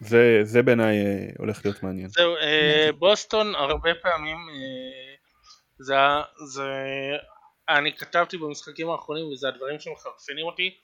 [0.00, 2.08] זה, זה בעיניי אה, הולך להיות מעניין.
[2.08, 5.14] זהו, אה, בוסטון הרבה פעמים אה,
[5.78, 5.94] זה,
[6.46, 6.72] זה
[7.68, 10.78] אני כתבתי במשחקים האחרונים וזה הדברים שמחרפנים אותי.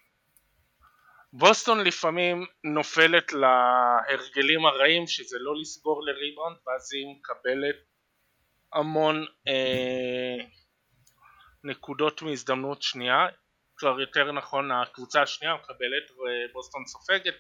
[1.33, 7.77] בוסטון לפעמים נופלת להרגלים הרעים שזה לא לסגור לריבאונד ואז היא מקבלת
[8.73, 10.45] המון אה,
[11.65, 13.27] נקודות מהזדמנות שנייה.
[13.77, 17.35] קבר יותר נכון הקבוצה השנייה מקבלת ובוסטון סופגת.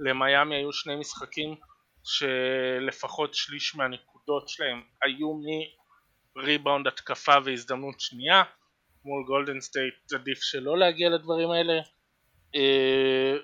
[0.00, 1.56] למיאמי היו שני משחקים
[2.04, 5.40] שלפחות שליש מהנקודות שלהם היו
[6.36, 8.42] מריבאונד התקפה והזדמנות שנייה
[9.04, 11.80] מול גולדן סטייט עדיף שלא להגיע לדברים האלה
[12.54, 13.36] אה,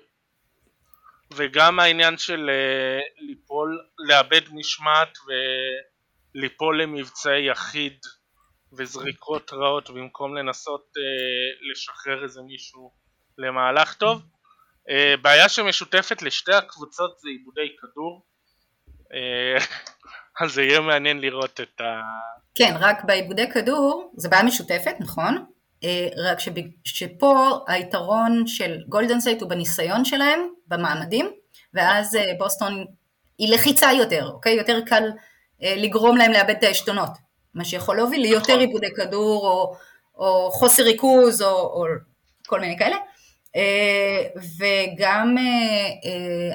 [1.33, 5.17] וגם העניין של אה, ליפול, לאבד משמעת
[6.35, 7.97] וליפול למבצעי יחיד
[8.73, 12.91] וזריקות רעות במקום לנסות אה, לשחרר איזה מישהו
[13.37, 14.21] למהלך טוב.
[15.21, 18.25] בעיה שמשותפת לשתי הקבוצות זה איבודי כדור
[20.41, 22.01] אז זה יהיה מעניין לראות את ה...
[22.55, 25.45] כן, רק באיבודי כדור, זה בעיה משותפת, נכון?
[25.83, 26.37] אה, רק
[26.83, 31.31] שפה היתרון של גולדן סטייט הוא בניסיון שלהם, במעמדים,
[31.73, 32.85] ואז אה, בוסטון
[33.37, 34.53] היא לחיצה יותר, אוקיי?
[34.53, 35.11] יותר קל
[35.63, 37.09] אה, לגרום להם לאבד את העשתונות,
[37.53, 38.59] מה שיכול להוביל ליותר נכון.
[38.59, 39.75] איבודי כדור, או,
[40.15, 41.85] או חוסר ריכוז, או, או
[42.47, 42.97] כל מיני כאלה.
[44.57, 45.35] וגם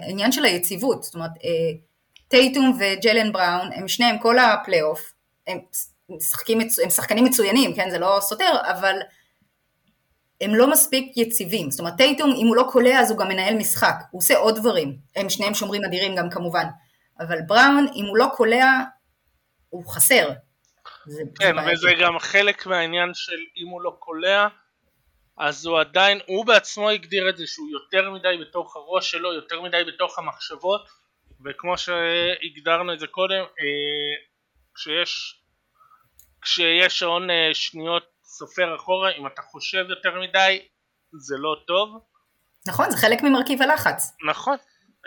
[0.02, 1.30] העניין של היציבות, זאת אומרת,
[2.28, 5.12] טייטום וג'לן בראון הם שניהם כל הפלייאוף,
[5.46, 5.58] הם
[6.08, 8.98] משחקים, הם שחקנים מצוינים, כן, זה לא סותר, אבל
[10.40, 11.70] הם לא מספיק יציבים.
[11.70, 14.56] זאת אומרת, טייטום, אם הוא לא קולע אז הוא גם מנהל משחק, הוא עושה עוד
[14.56, 14.96] דברים.
[15.16, 16.64] הם שניהם שומרים אדירים גם כמובן.
[17.20, 18.66] אבל בראון, אם הוא לא קולע,
[19.68, 20.30] הוא חסר.
[21.06, 24.48] זה כן, וזה גם חלק מהעניין של אם הוא לא קולע,
[25.38, 29.62] אז הוא עדיין, הוא בעצמו הגדיר את זה שהוא יותר מדי בתוך הראש שלו, יותר
[29.62, 30.88] מדי בתוך המחשבות,
[31.44, 34.14] וכמו שהגדרנו את זה קודם, אה,
[34.74, 35.42] כשיש
[36.42, 40.68] כשיש שעון אה, שניות סופר אחורה, אם אתה חושב יותר מדי
[41.12, 42.00] זה לא טוב.
[42.68, 44.16] נכון, זה חלק ממרכיב הלחץ.
[44.28, 44.56] נכון,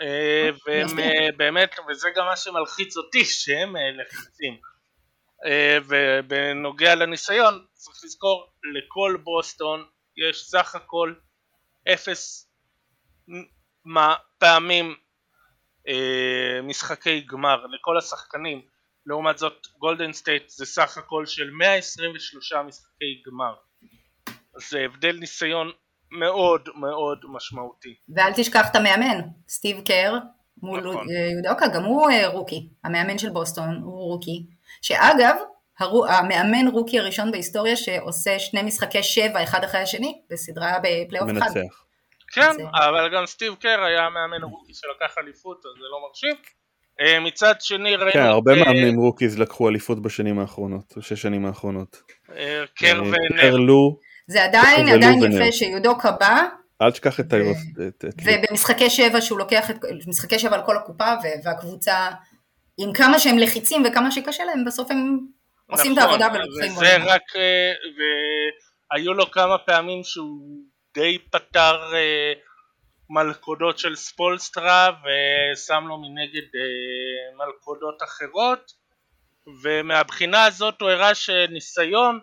[0.00, 4.56] אה, והם אה, באמת, וזה גם מה שמלחיץ אותי, שהם לחצים.
[5.88, 9.84] ובנוגע לניסיון, צריך לזכור, לכל בוסטון
[10.16, 11.14] יש סך הכל
[11.92, 12.50] אפס
[14.38, 14.96] פעמים
[16.62, 18.62] משחקי גמר לכל השחקנים
[19.06, 23.54] לעומת זאת גולדן סטייט זה סך הכל של 123 משחקי גמר.
[24.70, 25.70] זה הבדל ניסיון
[26.10, 27.94] מאוד מאוד משמעותי.
[28.14, 30.14] ואל תשכח את המאמן סטיב קר
[30.62, 31.06] מול נכון.
[31.36, 32.68] יודוקה גם הוא אה, רוקי.
[32.84, 34.46] המאמן של בוסטון הוא רוקי.
[34.82, 35.36] שאגב
[36.08, 41.56] המאמן רוקי הראשון בהיסטוריה שעושה שני משחקי שבע אחד אחרי השני בסדרה בפלייאוף אחד.
[41.56, 41.84] מנצח.
[42.32, 46.59] כן, אבל גם סטיב קר היה מאמן רוקי שלקח אליפות, אז זה לא מרשים.
[47.00, 48.12] אה, מצד שני ראינו...
[48.12, 52.02] כן, הרבה מאמנים רוקיז לקחו אליפות בשנים האחרונות, בשש שנים האחרונות.
[52.36, 53.56] אה, קר ונר.
[54.26, 56.42] זה עדיין עדיין יפה שיודוקה בא.
[56.82, 57.58] אל תשכח את ניק נורס.
[58.24, 62.08] ובמשחקי שבע שהוא לוקח את משחקי שבע על כל הקופה והקבוצה
[62.78, 65.18] עם כמה שהם לחיצים וכמה שקשה להם בסוף הם
[65.70, 66.72] עושים את נכון, העבודה ולוקחים.
[66.72, 67.72] וזה רק, אה,
[68.92, 70.40] והיו לו כמה פעמים שהוא
[70.94, 71.76] די פתר
[73.10, 78.72] מלכודות של ספולסטרה ושם לו מנגד אה, מלכודות אחרות.
[79.62, 82.20] ומהבחינה הזאת הוא הראה שניסיון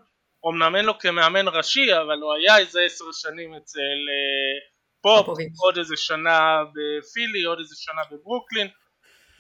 [0.50, 4.70] אמנם אין לו כמאמן ראשי אבל הוא היה איזה עשר שנים אצל אה,
[5.02, 8.68] פופ עוד איזה שנה בפילי עוד איזה שנה בברוקלין.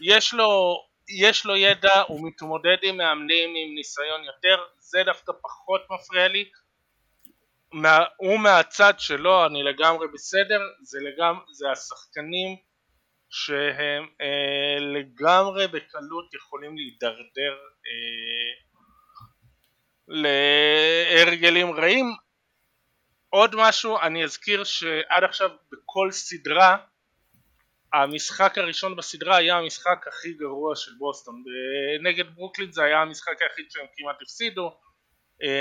[0.01, 4.63] יש לו, יש לו ידע הוא מתמודד עם מאמנים עם ניסיון יותר.
[4.79, 6.49] זה דווקא פחות מפריע לי
[7.81, 12.57] מה, הוא מהצד שלו אני לגמרי בסדר זה, לגמרי, זה השחקנים
[13.29, 17.53] שהם אה, לגמרי בקלות יכולים להידרדר
[17.87, 18.53] אה,
[20.07, 22.05] להרגלים רעים.
[23.29, 26.77] עוד משהו אני אזכיר שעד עכשיו בכל סדרה
[27.93, 31.43] המשחק הראשון בסדרה היה המשחק הכי גרוע של בוסטון.
[32.03, 34.77] נגד ברוקלין זה היה המשחק היחיד שהם כמעט הפסידו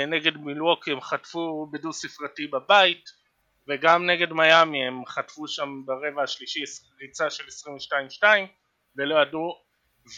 [0.07, 3.09] נגד מילווקי הם חטפו בדו ספרתי בבית
[3.67, 6.59] וגם נגד מיאמי הם חטפו שם ברבע השלישי
[7.01, 7.43] ריצה של
[8.23, 8.23] 22-2
[8.97, 9.67] ולא ידעו.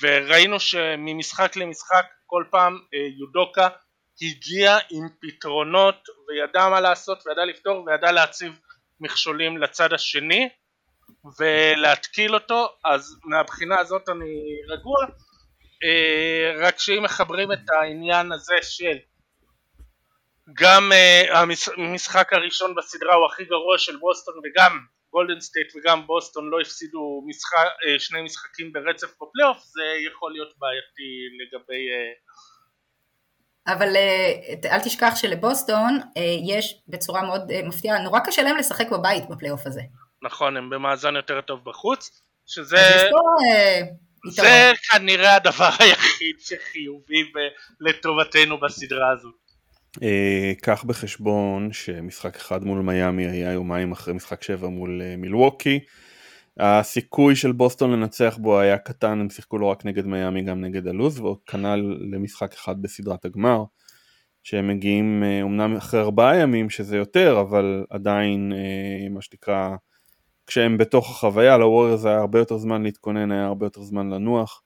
[0.02, 3.67] וראינו שממשחק למשחק כל פעם אה, יודוקה
[4.22, 8.60] הגיע עם פתרונות וידע מה לעשות וידע לפתור וידע להציב
[9.00, 10.50] מכשולים לצד השני
[11.39, 12.67] ולהתקיל אותו.
[12.86, 15.06] אז מהבחינה הזאת אני רגוע.
[15.84, 18.98] אה, רק שאם מחברים את העניין הזה של
[20.53, 21.38] גם uh,
[21.77, 24.79] המשחק הראשון בסדרה הוא הכי גרוע של בוסטון וגם
[25.12, 30.53] גולדן סטייט וגם בוסטון לא הפסידו משחק, uh, שני משחקים ברצף בפלייאוף זה יכול להיות
[30.59, 31.09] בעייתי
[31.39, 33.73] לגבי uh...
[33.73, 33.95] אבל
[34.65, 35.99] אל תשכח שלבוסטון
[36.47, 39.81] יש בצורה מאוד מפתיעה, נורא קשה להם לשחק בבית בפלייאוף הזה.
[40.21, 43.09] נכון, הם במאזן יותר טוב בחוץ, שזה...
[44.27, 47.31] זה כנראה הדבר היחיד שחיובי
[47.79, 49.48] לטובתנו בסדרה הזאת.
[50.62, 55.80] קח בחשבון שמשחק אחד מול מיאמי היה יומיים אחרי משחק שבע מול מילווקי.
[56.60, 60.88] הסיכוי של בוסטון לנצח בו היה קטן, הם שיחקו לא רק נגד מיאמי גם נגד
[60.88, 63.63] הלוז, וכנ"ל למשחק אחד בסדרת הגמר,
[64.43, 68.54] שהם מגיעים אומנם אחרי ארבעה ימים שזה יותר, אבל עדיין
[69.10, 69.69] מה שנקרא,
[70.47, 74.62] כשהם בתוך החוויה, לווריורס היה הרבה יותר זמן להתכונן, היה הרבה יותר זמן לנוח,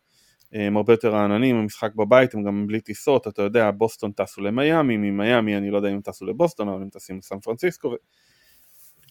[0.53, 4.97] הם הרבה יותר רעננים, המשחק בבית, הם גם בלי טיסות, אתה יודע, בוסטון טסו למיאמי,
[4.97, 7.95] ממיאמי אני לא יודע אם טסו לבוסטון, אבל הם טסים לסן פרנסיסקו, ו...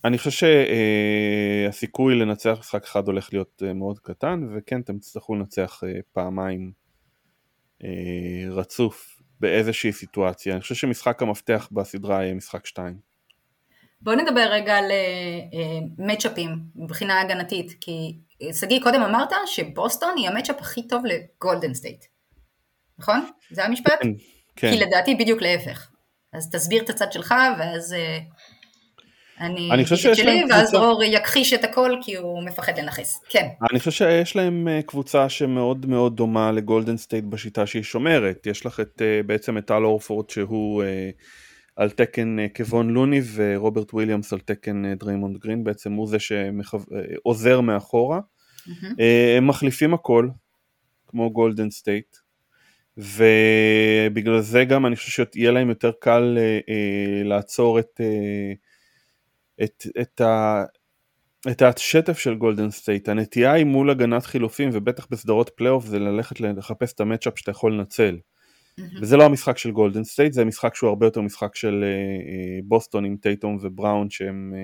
[0.04, 6.72] אני חושב שהסיכוי לנצח משחק אחד הולך להיות מאוד קטן, וכן, אתם תצטרכו לנצח פעמיים
[8.50, 10.52] רצוף באיזושהי סיטואציה.
[10.52, 12.94] אני חושב שמשחק המפתח בסדרה יהיה משחק 2.
[14.00, 14.84] בואו נדבר רגע על
[15.98, 18.16] matchup ים מבחינה הגנתית, כי
[18.52, 22.04] שגיא קודם אמרת שבוסטון היא ה matchup הכי טוב לגולדן סטייט,
[22.98, 23.26] נכון?
[23.50, 24.02] זה המשפט?
[24.02, 24.08] כן,
[24.56, 24.70] כן.
[24.70, 25.88] כי לדעתי בדיוק להפך.
[26.32, 27.94] אז תסביר את הצד שלך, ואז
[29.42, 30.78] אני, אני חושב שיש שלי, להם ואז קבוצה...
[30.78, 33.20] דרור יכחיש את הכל כי הוא מפחד לנכס.
[33.28, 33.48] כן.
[33.70, 38.46] אני חושב שיש להם אה, קבוצה שמאוד מאוד דומה לגולדן סטייט בשיטה שהיא שומרת.
[38.46, 41.10] יש לך את, אה, בעצם את אל הורפורד שהוא אה,
[41.76, 48.20] על תקן קוון לוני ורוברט וויליאמס על תקן דריימונד גרין, בעצם הוא זה שעוזר מאחורה.
[48.20, 49.02] Mm-hmm.
[49.36, 50.28] הם מחליפים הכל,
[51.06, 52.16] כמו גולדן סטייט.
[52.96, 56.38] ובגלל זה גם אני חושב שיהיה להם יותר קל
[57.24, 58.00] לעצור את
[59.64, 60.64] את, את, ה,
[61.50, 63.08] את השטף של גולדן סטייט.
[63.08, 67.50] הנטייה היא מול הגנת חילופים, ובטח בסדרות פלייאוף, זה ללכת לחפש את ה matchup שאתה
[67.50, 68.18] יכול לנצל.
[68.80, 68.98] Mm-hmm.
[69.00, 73.04] וזה לא המשחק של גולדן סטייט, זה משחק שהוא הרבה יותר משחק של uh, בוסטון
[73.04, 74.54] עם טייטום ובראון, שהם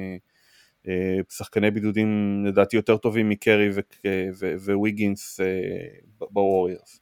[0.83, 0.91] uh,
[1.33, 3.69] שחקני בידודים לדעתי יותר טובים מקרי
[4.75, 5.41] וויגינס
[6.31, 7.01] בווריירס.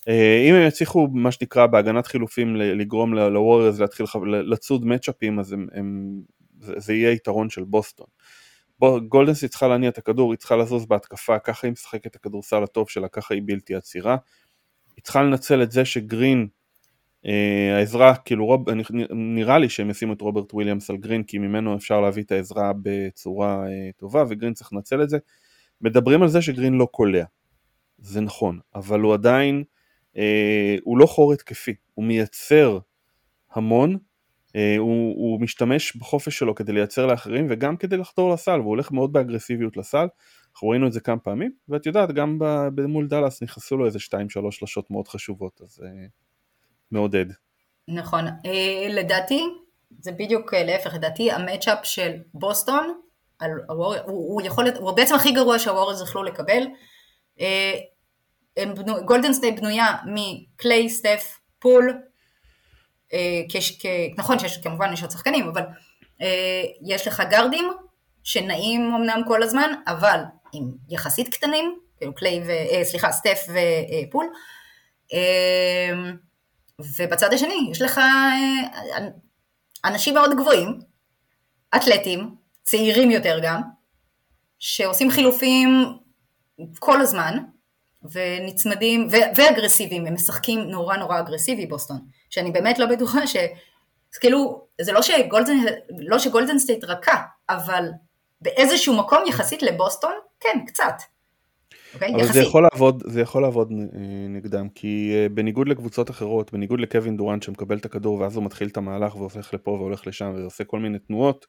[0.00, 0.10] Uh,
[0.50, 5.66] אם הם יצליחו מה שנקרא בהגנת חילופים לגרום לווריירס להתחיל לצוד matchup ים אז הם,
[5.72, 6.20] הם
[6.60, 8.06] זה, זה יהיה יתרון של בוסטון.
[9.08, 12.62] גולדן סטייט צריכה להניע את הכדור, היא צריכה לזוז בהתקפה, ככה היא משחקת את הכדורסל
[12.62, 14.16] הטוב שלה, ככה היא בלתי עצירה.
[14.96, 16.46] היא צריכה לנצל את זה שגרין,
[17.26, 18.64] אה, העזרה, כאילו רוב,
[19.10, 22.72] נראה לי שהם ישימו את רוברט וויליאמס על גרין, כי ממנו אפשר להביא את העזרה
[22.82, 25.18] בצורה אה, טובה, וגרין צריך לנצל את זה.
[25.80, 27.24] מדברים על זה שגרין לא קולע,
[27.98, 29.64] זה נכון, אבל הוא עדיין,
[30.16, 32.78] אה, הוא לא חור התקפי, הוא מייצר
[33.52, 33.96] המון,
[34.54, 38.92] Uh, הוא, הוא משתמש בחופש שלו כדי לייצר לאחרים וגם כדי לחתור לסל והוא הולך
[38.92, 40.06] מאוד באגרסיביות לסל
[40.54, 42.38] אנחנו ראינו את זה כמה פעמים ואת יודעת גם
[42.88, 44.02] מול דאלאס נכנסו לו איזה 2-3
[44.50, 46.08] שלשות מאוד חשובות אז uh,
[46.90, 47.26] מעודד.
[47.88, 48.30] נכון uh,
[48.88, 49.44] לדעתי
[50.00, 52.94] זה בדיוק uh, להפך לדעתי ה matchup של בוסטון
[53.38, 56.62] על, הוא, הוא, יכול, הוא בעצם הכי גרוע שהווריירס יכלו לקבל
[57.38, 57.42] uh,
[59.04, 61.98] גולדן סטייט בנויה מקליי סטף פול
[63.48, 63.86] כש, כ,
[64.18, 65.62] נכון שיש כמובן יש עוד שחקנים, אבל
[66.22, 67.72] אה, יש לך גארדים
[68.24, 70.20] שנעים אמנם כל הזמן, אבל
[70.54, 72.50] עם יחסית קטנים, כאילו קליי ו...
[72.50, 74.26] אה, סליחה, סטף ופול,
[75.14, 76.12] אה,
[76.98, 79.08] ובצד השני יש לך אה,
[79.84, 80.78] אנשים מאוד גבוהים,
[81.76, 83.60] אתלטים, צעירים יותר גם,
[84.58, 85.98] שעושים חילופים
[86.78, 87.38] כל הזמן,
[88.12, 91.98] ונצמדים, ו- ואגרסיביים, הם משחקים נורא נורא אגרסיבי בוסטון,
[92.30, 93.36] שאני באמת לא בטוחה ש...
[94.14, 95.56] אז כאילו, זה לא שגולדן,
[95.98, 97.88] לא שגולדן סטייט רכה, אבל
[98.40, 100.12] באיזשהו מקום יחסית לבוסטון,
[100.44, 100.94] כן, קצת.
[101.00, 102.08] Okay, אוקיי?
[102.08, 102.34] אבל יחסית.
[102.34, 107.16] זה יכול לעבוד, זה יכול לעבוד אה, נגדם, כי אה, בניגוד לקבוצות אחרות, בניגוד לקווין
[107.16, 110.78] דורנט שמקבל את הכדור ואז הוא מתחיל את המהלך והופך לפה והולך לשם ועושה כל
[110.78, 111.46] מיני תנועות,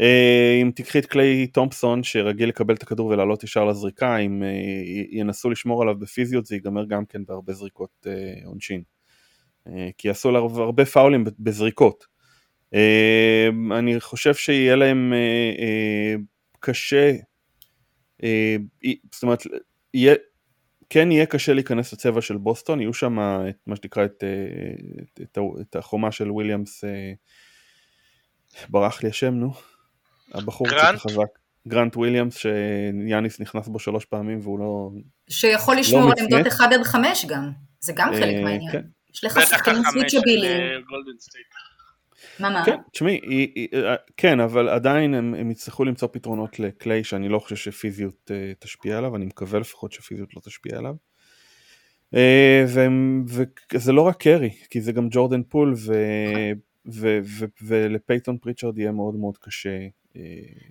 [0.00, 4.42] אה, אם תקחי את קליי תומפסון שרגיל לקבל את הכדור ולעלות ישר לזריקה, אם
[5.10, 8.06] ינסו לשמור עליו בפיזיות זה ייגמר גם כן בהרבה זריקות
[8.44, 8.82] עונשין.
[9.98, 12.06] כי יעשו עליו הרבה פאולים בזריקות.
[13.78, 15.12] אני חושב שיהיה להם
[16.60, 17.12] קשה,
[19.12, 19.42] זאת אומרת,
[19.94, 20.14] יהיה,
[20.90, 23.18] כן יהיה קשה להיכנס לצבע של בוסטון, יהיו שם
[23.48, 24.24] את מה שנקרא את,
[25.02, 26.84] את, את, את החומה של וויליאמס,
[28.68, 29.52] ברח לי השם נו.
[30.34, 31.38] הבחור קצת חזק.
[31.68, 34.90] גרנט וויליאמס שיאניס נכנס בו שלוש פעמים והוא לא...
[35.30, 37.50] שיכול לא לשמור לא על עמדות 1 עד 5 גם,
[37.80, 38.72] זה גם חלק אה, מהעניין.
[38.72, 38.82] כן.
[39.14, 40.60] יש לך שחקנים switchable ים.
[42.64, 43.20] כן, תשמעי,
[43.74, 48.64] אה, כן, אבל עדיין הם, הם יצטרכו למצוא פתרונות לקליי שאני לא חושב שפיזיות uh,
[48.64, 50.94] תשפיע עליו, אני מקווה לפחות שפיזיות לא תשפיע עליו.
[52.14, 53.24] אה, והם-
[53.72, 55.94] וזה לא רק קרי, כי זה גם ג'ורדן פול, ו-
[56.92, 59.78] ו- ו- ולפייטון פריצ'רד יהיה מאוד מאוד קשה.
[60.16, 60.22] אה,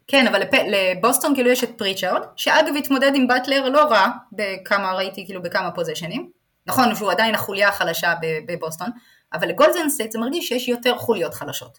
[0.08, 0.50] כן, אבל לפ...
[0.54, 5.72] לבוסטון כאילו יש את פריצ'ארד, שאגב התמודד עם באטלר לא רע, בכמה, ראיתי כאילו בכמה
[5.72, 6.30] פוזשנים.
[6.70, 8.90] נכון שהוא עדיין החוליה החלשה ב- בבוסטון,
[9.34, 11.78] אבל לגולדן סטייט זה מרגיש שיש יותר חוליות חלשות.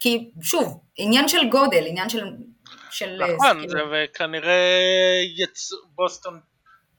[0.00, 2.24] כי שוב, עניין של גודל, עניין של...
[2.90, 4.64] של נכון, כאילו- זה וכנראה
[5.36, 5.68] יצ...
[5.94, 6.40] בוסטון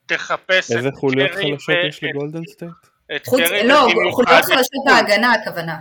[0.05, 2.71] תחפש איזה את חוליות קרי חלשות ואת- יש לגולדן סטייט?
[3.15, 4.71] את חוץ, קרי לא, חוליות חלשות.
[4.85, 5.77] בהגנה הכוונה.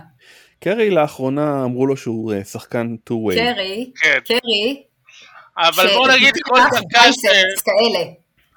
[0.59, 3.33] קרי לאחרונה אמרו לו שהוא אה, שחקן two-way.
[3.35, 4.83] קרי, כן, קרי,
[5.57, 7.25] אבל בוא נגיד כל שפיתח דקה ש...
[7.65, 8.05] כאלה.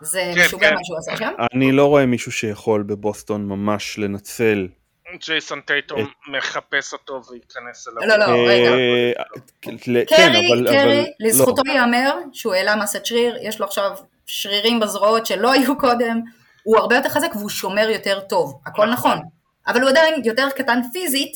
[0.01, 0.75] זה כן, משוגע כן.
[0.75, 1.33] מה שהוא עשה שם.
[1.55, 4.69] אני לא רואה מישהו שיכול בבוסטון ממש לנצל.
[5.27, 8.09] ג'ייסון טייטום מחפש אותו וייכנס אליו.
[8.09, 8.71] לא, לא, רגע.
[8.71, 9.25] אה,
[9.63, 11.29] כן, קרי, קרי, לא.
[11.29, 13.91] לזכותו ייאמר שהוא העלה מסת שריר, יש לו עכשיו
[14.27, 16.21] שרירים בזרועות שלא היו קודם,
[16.63, 19.11] הוא הרבה יותר חזק והוא שומר יותר טוב, הכל נכון.
[19.11, 19.23] נכון,
[19.67, 21.33] אבל הוא עדיין יותר קטן פיזית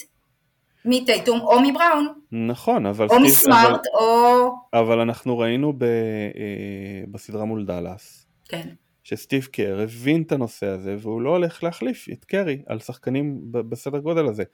[0.84, 4.48] מטייטום או מבראון, נכון, אבל או מסמארט, או...
[4.74, 5.88] אבל- אנחנו ראינו ב- אה,
[7.10, 8.23] בסדרה מול דאלאס,
[8.54, 8.68] כן,
[9.04, 13.98] שסטיב קר הבין את הנושא הזה והוא לא הולך להחליף את קרי על שחקנים בסדר
[13.98, 14.44] גודל הזה.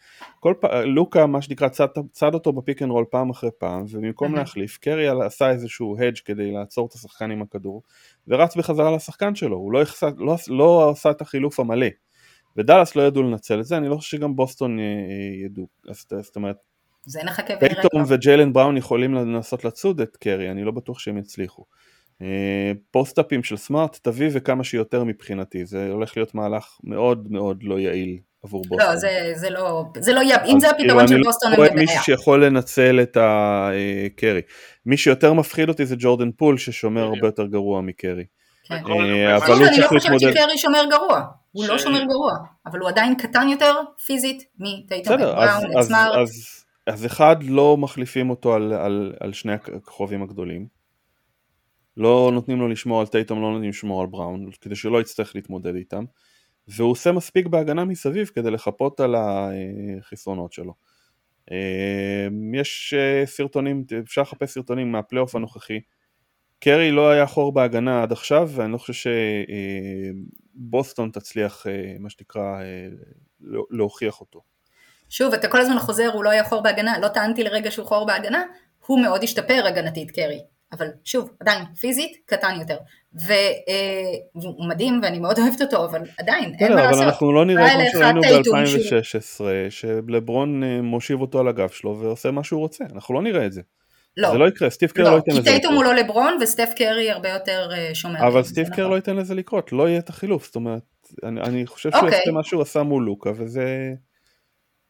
[0.41, 3.85] כל פעם, לוקה מה שנקרא צד, צד אותו ב pick and roll פעם אחרי פעם
[3.91, 4.35] ובמקום.
[4.35, 7.83] להחליף קרי עשה איזשהו hedge כדי לעצור את השחקן עם הכדור
[8.29, 11.87] ורץ בחזרה לשחקן שלו, הוא לא, יחסה, לא, לא עשה את החילוף המלא.
[12.57, 15.69] ודאלאס לא ידעו לנצל את זה, אני לא חושב שגם בוסטון אה, אה, ידעו.
[15.89, 16.57] אז זאת אומרת,
[17.07, 17.75] זה נחכה ונראה.
[17.75, 21.65] פייתון וג'יילן בראון יכולים לנסות לצוד את קרי, אני לא בטוח שהם יצליחו.
[22.23, 27.79] אה, post-אפים של סמארט, תביא וכמה שיותר מבחינתי, זה הולך להיות מהלך מאוד מאוד לא
[27.79, 28.89] יעיל עבור בוסטון.
[28.89, 31.57] לא, זה, זה לא, זה לא יהיה, אם זה כאילו, הפתרון של אני בוסטון, לא
[31.57, 31.75] הם רואה.
[31.75, 34.41] מישהו שיכול לנצל את הקרי.
[34.87, 37.03] מי שיותר מפחיד אותי זה ג'ורדן פול, ששומר.
[37.03, 38.25] הרבה יותר גרוע מקרי.
[38.65, 38.75] כן.
[38.75, 40.33] אה, אבל הוא אני לא צריך חושבת להתמודד.
[40.33, 42.33] שקרי שומר גרוע, הוא לא שומר גרוע,
[42.67, 43.75] אבל הוא עדיין קטן יותר
[44.07, 46.29] פיזית מטייטום אז, בראון, סמארט.
[46.87, 50.80] אז, אחד לא מחליפים אותו על, על, על שני הכוכבים הגדולים.
[51.97, 55.75] לא נותנים לו לשמור על טייטום, לא נותנים לשמור על בראון, כדי שלא יצטרך להתמודד
[55.75, 56.05] איתם.
[56.69, 60.75] והוא עושה מספיק בהגנה מסביב כדי לחפות על החסרונות שלו.
[61.51, 65.81] אה, יש אה, סרטונים, אפשר לחפש סרטונים מהפלייאוף הנוכחי.
[66.61, 69.11] קרי לא היה חור בהגנה עד עכשיו, ואני לא חושב
[70.55, 72.89] שבוסטון תצליח, אה, מה שנקרא, אה,
[73.41, 74.43] לא- להוכיח אותו.
[75.09, 78.07] שוב, אתה כל הזמן חוזר, הוא לא היה חור בהגנה, לא טענתי לרגע שהוא חור
[78.07, 78.43] בהגנה,
[78.87, 80.41] הוא מאוד השתפר הגנתית, קרי.
[80.73, 82.77] אבל שוב, עדיין, פיזית, קטן יותר.
[83.31, 83.35] אה,
[84.35, 87.03] והוא מדהים, ואני מאוד אוהבת אותו, אבל עדיין, אין מה אבל לעשות.
[87.03, 91.99] אנחנו לא נראה כמו שראינו טייטום שהוא- ב-2016, שלברון אה, מושיב אותו על הגב שלו
[92.01, 93.61] ועושה מה שהוא רוצה, אנחנו לא נראה את זה.
[94.17, 95.97] לא, זה לא יקרה, סטיב קר לא לא, ייתן כי לזה טייטום הוא לקרות.
[95.97, 98.27] לא לברון, וסטף קרי הרבה יותר אה, שומר.
[98.27, 98.91] אבל סטיב קר נכון.
[98.91, 100.83] לא ייתן לזה לקרות, לא יהיה את החילוף, זאת אומרת,
[101.25, 102.19] אני, אני חושב שהוא אוקיי.
[102.19, 103.93] יעשה מה שהוא עשה מול לוקה, וזה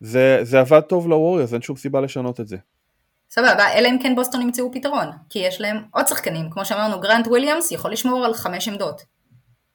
[0.01, 2.57] זה, זה עבד טוב לווריורס, אין שום סיבה לשנות את זה.
[3.31, 7.27] סבבה, אלא אם כן בוסטון ימצאו פתרון, כי יש להם עוד שחקנים, כמו שאמרנו, גרנט
[7.27, 9.03] וויליאמס יכול לשמור על חמש עמדות,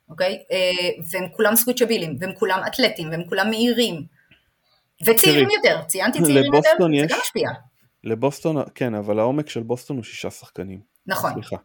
[0.10, 0.44] אוקיי?
[0.52, 4.06] אה, והם כולם סוויצ'בילים, והם כולם אתלטים, והם כולם מהירים,
[5.06, 7.50] וצעירים יותר, ציינתי צעירים יותר, זה גם משפיע.
[8.04, 11.56] לבוסטון, כן, אבל העומק של בוסטון הוא שישה שחקנים, נכון, סליחה.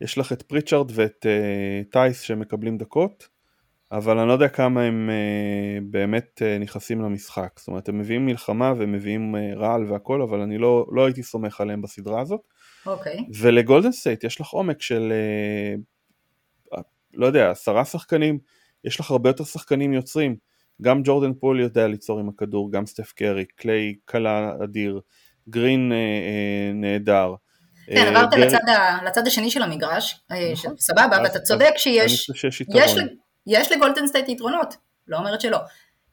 [0.00, 3.28] יש לך את פריצ'ארד ואת uh, טייס שמקבלים דקות,
[3.92, 7.50] אבל אני לא יודע כמה הם uh, באמת uh, נכנסים למשחק.
[7.58, 11.22] זאת אומרת, הם מביאים מלחמה והם מביאים uh, רעל והכל, אבל אני לא, לא הייתי
[11.22, 12.40] סומך עליהם בסדרה הזאת.
[12.86, 13.18] אוקיי.
[13.40, 15.12] ולגולדן סטייט יש לך עומק של,
[16.74, 16.80] uh,
[17.14, 18.38] לא יודע, עשרה שחקנים,
[18.84, 20.36] יש לך הרבה יותר שחקנים יוצרים.
[20.82, 25.00] גם ג'ורדן פול יודע ליצור עם הכדור, גם סטף קרי, קליי קלע אדיר,
[25.48, 27.34] גרין uh, uh, נהדר.
[27.86, 30.74] כן, אה, עברת גרי- לצד ה- לצד השני של המגרש, אה, נכון.
[30.78, 33.04] סבבה, ואתה צודק אני שיש חושב שיש יש, יתרון.
[33.06, 34.74] ל- יש לגולדן סטייט יתרונות,
[35.08, 35.58] לא אומרת שלא.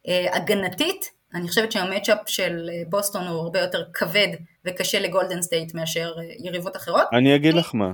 [0.08, 4.28] אה, הגנתית, אני חושבת שה matchup של אה, בוסטון הוא הרבה יותר כבד
[4.66, 7.08] וקשה לגולדן סטייט מאשר אה, יריבות אחרות.
[7.14, 7.92] אני אגיד לך מה,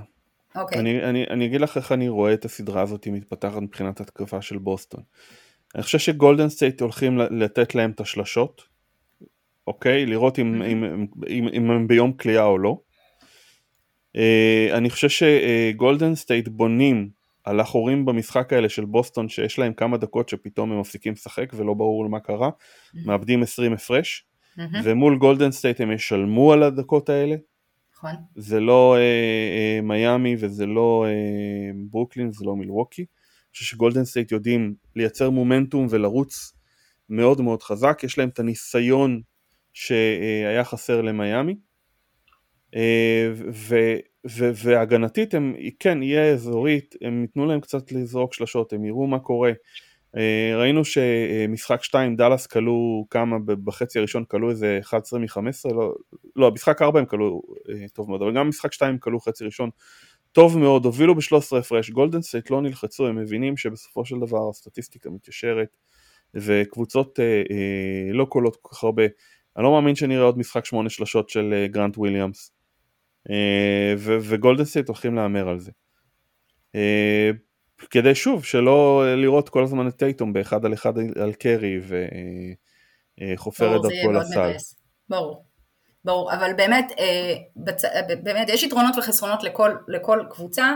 [0.56, 4.42] אוקיי, אני, אני, אני אגיד לך איך אני רואה את הסדרה הזאת מתפתחת מבחינת התקפה
[4.42, 5.04] של בוסטון.
[5.76, 8.62] אני חושב שגולדן סטייט הולכים לתת להם את השלשות,
[9.68, 10.06] אוקיי?
[10.06, 12.78] לראות אם, אם, אם, אם, אם הם ביום קליעה או לא.
[14.16, 17.10] אה, אני חושב שגולדן סטייט בונים
[17.50, 21.74] על החורים במשחק האלה של בוסטון שיש להם כמה דקות שפתאום הם מפסיקים לשחק ולא
[21.74, 22.50] ברור מה קרה,
[23.06, 24.26] מאבדים 20 הפרש,
[24.58, 27.36] מהמם, ומול גולדן סטייט הם ישלמו על הדקות האלה.
[27.94, 28.12] נכון.
[28.36, 33.02] זה לא אה, אה, מיאמי וזה לא אה, ברוקלין, זה לא מילווקי.
[33.02, 36.54] אני חושב שגולדן סטייט יודעים לייצר מומנטום ולרוץ
[37.10, 39.22] מאוד מאוד חזק, יש להם את הניסיון
[39.74, 41.56] שהיה חסר למיאמי.
[42.76, 43.32] אה,
[44.26, 49.52] והגנתית הם, כן, יהיה אזורית, הם ייתנו להם קצת לזרוק שלשות, הם יראו מה קורה.
[50.18, 55.94] אה, ראינו שמשחק 2 דאלאס קלעו כמה בחצי הראשון קלעו איזה 11 מ-15 לא,
[56.36, 59.46] לא משחק 4 הם קלעו אה, טוב מאוד אבל גם משחק 2 הם קלעו חצי
[59.46, 59.70] ראשון.
[60.32, 61.90] טוב מאוד הובילו ב-13 הפרש.
[61.90, 65.78] גולדן סטייט לא נלחצו הם מבינים שבסופו של דבר הסטטיסטיקה מתיישרת
[66.34, 69.04] וקבוצות אה, אה, לא קולעות כל כך הרבה.
[69.58, 72.52] אני לא מאמין שנראה עוד משחק 8 שלשות של אה, גרנט וויליאמס
[73.30, 75.72] אה, וגולדן סטייט הולכים להמר על זה
[76.76, 77.32] אה,
[77.90, 81.80] כדי שוב שלא לראות כל הזמן את טייטום באחד על אחד על קרי
[83.36, 84.52] וחופר את דרכו לסל.
[85.10, 85.46] ברור,
[86.06, 87.34] ברור, אבל באמת, אה.
[88.24, 90.76] באמת יש יתרונות וחסרונות לכל, לכל קבוצה.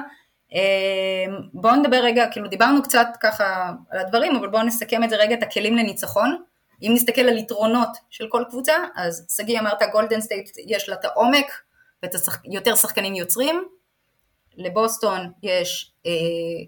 [0.54, 5.16] אה, בואו נדבר רגע, כאילו דיברנו קצת ככה על הדברים, אבל בואו נסכם את זה
[5.16, 6.44] רגע, את הכלים לניצחון.
[6.82, 11.06] אם נסתכל על יתרונות של כל קבוצה, אז שגיא אמרת גולדן סטייט יש לה את
[11.06, 11.46] העומק
[12.04, 13.64] ויותר שחקנים יוצרים,
[14.58, 16.12] לבוסטון יש אה,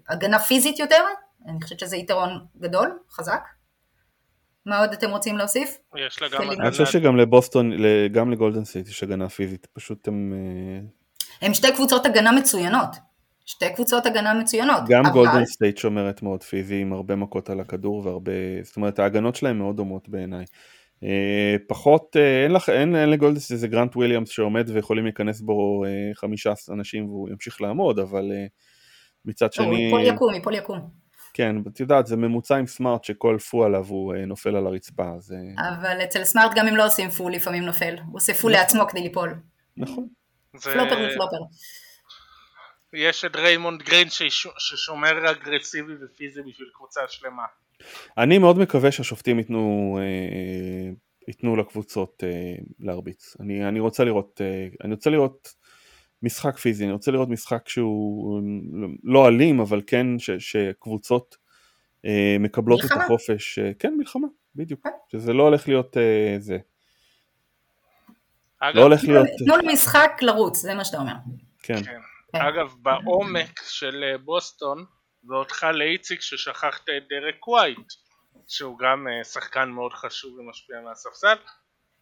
[0.08, 1.04] הגנה פיזית יותר,
[1.48, 3.40] אני חושבת שזה יתרון גדול, חזק.
[4.66, 5.78] מה עוד אתם רוצים להוסיף?
[5.96, 6.62] יש לה גם הגנה...
[6.62, 7.72] אני חושב שגם לבוסטון,
[8.12, 10.32] גם לגולדן סטייט יש הגנה פיזית, פשוט הם...
[10.34, 10.88] אה,
[11.46, 12.88] הם שתי קבוצות הגנה מצוינות.
[13.46, 14.82] שתי קבוצות הגנה מצוינות.
[14.88, 15.12] גם אבל...
[15.12, 18.32] גולדן סטייט שומרת מאוד פיזי, עם הרבה מכות על הכדור והרבה...
[18.62, 20.44] זאת אומרת, ההגנות שלהם מאוד דומות בעיניי.
[21.04, 25.84] אה, פחות, אה, אין, לך, אין, אין לגולדס איזה גרנט וויליאמס שעומד ויכולים להיכנס בו
[25.84, 28.32] אה, חמישה אנשים והוא ימשיך לעמוד, אבל
[29.24, 29.66] מצד שני...
[29.66, 30.90] הוא ייפול יקום, ייפול יקום.
[31.34, 35.34] כן, את יודעת, זה ממוצע עם סמארט שכל פו עליו הוא נופל על הרצפה, אז...
[35.58, 38.52] אבל אצל סמארט גם אם לא עושים פו לפעמים נופל, הוא עושה פו נכון.
[38.52, 39.34] לעצמו כדי ליפול.
[39.76, 40.08] נכון.
[40.52, 41.36] flopper ו flopper.
[42.92, 44.08] יש את דריימונד גרין
[44.58, 47.42] ששומר אגרסיבי ופיזי בשביל קבוצה שלמה.
[48.18, 50.92] אני מאוד מקווה שהשופטים ייתנו, אה,
[51.28, 53.36] ייתנו לקבוצות אה, להרביץ.
[53.40, 55.54] אני, אני רוצה לראות, אה, אני רוצה לראות
[56.22, 58.42] משחק פיזי, אני רוצה לראות משחק שהוא
[59.04, 61.36] לא אלים, אבל כן ש, שקבוצות
[62.40, 63.00] מקבלות מלחמה.
[63.00, 63.58] את החופש.
[63.78, 64.86] כן, מלחמה, בדיוק.
[65.12, 65.96] שזה לא הולך להיות
[66.38, 66.58] זה.
[68.60, 69.26] אגב, לא הולך להיות...
[69.38, 71.14] תנו למשחק לרוץ, זה מה שאתה אומר.
[71.62, 71.82] כן.
[71.84, 71.98] כן.
[72.32, 72.40] כן.
[72.40, 74.84] אגב, בעומק של בוסטון,
[75.28, 77.92] ואותך לאיציק ששכחת את דריק ווייט
[78.48, 81.36] שהוא גם uh, שחקן מאוד חשוב ומשפיע מהספסל.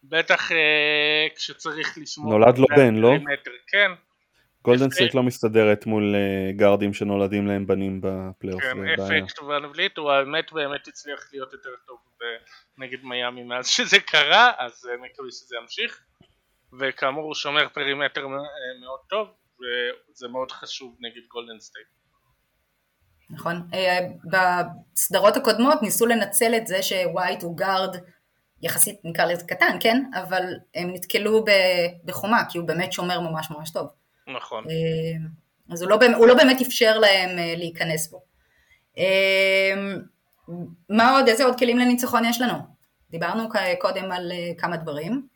[0.03, 0.55] בטח uh,
[1.35, 3.11] כשצריך לשמור נולד לו בן לא?
[3.67, 3.91] כן.
[4.61, 9.97] גולדן סטייט לא מסתדרת מול uh, גארדים שנולדים להם בנים בפלייאוף כן, אפקט ון וליט
[9.97, 11.97] הוא האמת באמת הצליח להיות יותר טוב
[12.77, 16.01] נגד מיאמי מאז שזה קרה אז מקווה שזה ימשיך.
[16.79, 19.27] וכאמור הוא שומר perimeter מאוד טוב
[19.59, 21.87] וזה מאוד חשוב נגד גולדן סטייט
[23.29, 23.67] נכון.
[23.73, 27.95] אה, בסדרות הקודמות ניסו לנצל את זה שווייט הוא גארד
[28.61, 30.03] יחסית נקרא לזה קטן, כן?
[30.13, 30.43] אבל
[30.75, 31.45] הם נתקלו
[32.05, 33.87] בחומה, כי הוא באמת שומר ממש ממש טוב.
[34.35, 34.63] נכון.
[34.69, 35.27] אה,
[35.73, 38.21] אז הוא לא, הוא לא באמת אפשר להם אה, להיכנס בו.
[40.89, 42.53] מה עוד, איזה עוד כלים לניצחון יש לנו?
[43.09, 43.49] דיברנו
[43.79, 45.27] קודם על כמה דברים.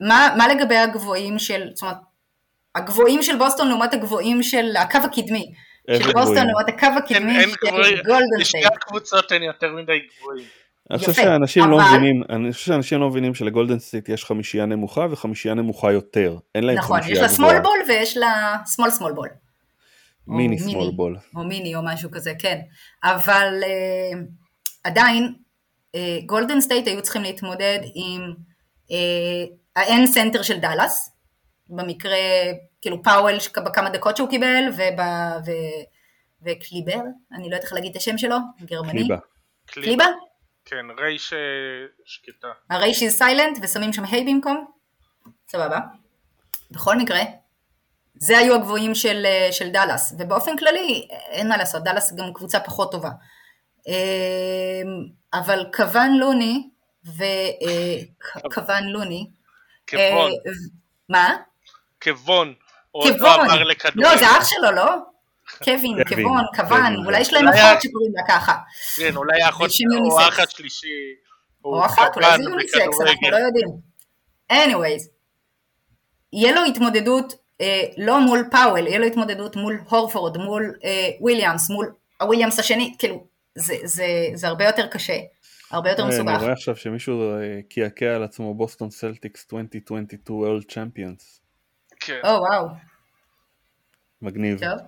[0.00, 1.96] מה, מה לגבי הגבוהים של, זאת אומרת,
[2.74, 5.52] הגבוהים של בוסטון לעומת הגבוהים של הקו הקדמי?
[5.90, 10.46] של בוסטון לעומת הקו הקדמי של גולדן שתי הקבוצות הן יותר מדי גבוהים.
[10.90, 15.06] אני חושב שאנשים לא מבינים, אני חושב שאנשים לא מבינים שלגולדן סטייט יש חמישייה נמוכה
[15.10, 16.36] וחמישייה נמוכה יותר.
[16.54, 17.32] אין להם נכון, חמישייה גבוהה.
[17.32, 19.28] נכון, יש לה small ball ויש לה small small ball.
[20.26, 21.16] mini small ball.
[21.36, 22.58] או מיני או משהו כזה, כן.
[23.04, 24.16] אבל uh,
[24.84, 25.34] עדיין
[26.26, 28.32] גולדן uh, סטייט היו צריכים להתמודד עם
[28.88, 28.92] uh,
[29.76, 31.11] האין סנטר של דאלאס,
[31.72, 32.18] במקרה,
[32.80, 35.00] כאילו פאוול בכמה דקות שהוא קיבל, וב,
[35.46, 35.50] ו,
[36.42, 37.00] וקליבר,
[37.32, 38.92] אני לא יודעת איך להגיד את השם שלו, גרמני.
[38.92, 39.16] קליבה.
[39.66, 40.04] קליבה?
[40.64, 41.32] כן, רייש
[42.04, 42.48] שקטה.
[42.70, 44.66] הרייש is silent ושמים שם היי במקום?
[45.48, 45.78] סבבה.
[46.70, 47.20] בכל מקרה,
[48.14, 52.92] זה היו הגבוהים של, של דאלאס, ובאופן כללי, אין מה לעשות, דאלאס גם קבוצה פחות
[52.92, 53.10] טובה.
[53.86, 53.92] אמ,
[55.34, 56.68] אבל כוון לוני,
[57.04, 59.26] וכוון לוני,
[59.86, 60.32] כבון.
[62.08, 62.18] אה, מה?
[62.18, 62.54] כבון.
[63.04, 63.46] כבון.
[63.94, 64.94] לא, זה אח שלו, לא?
[65.64, 68.54] קווין, כבון, כוון, אולי יש להם אחות שקוראים לה ככה.
[68.96, 69.70] כן, אולי האחות
[70.10, 70.86] או האח השלישי.
[71.64, 73.68] או אחות, אולי זה יוניסקס, אנחנו לא יודעים.
[74.52, 75.08] anyways,
[76.32, 81.70] יהיה לו התמודדות אה, לא מול פאוול, יהיה לו התמודדות מול הורפורד, מול אה, וויליאמס,
[81.70, 85.18] מול הוויליאמס השני, כאילו, זה, זה, זה הרבה יותר קשה,
[85.70, 86.28] הרבה יותר מסובך.
[86.28, 87.34] אני רואה עכשיו שמישהו
[87.68, 91.41] קעקע על עצמו בוסטון סלטיקס 2022 World Champions.
[92.06, 92.20] כן.
[92.24, 92.66] או וואו.
[94.22, 94.58] מגניב.
[94.58, 94.78] טוב.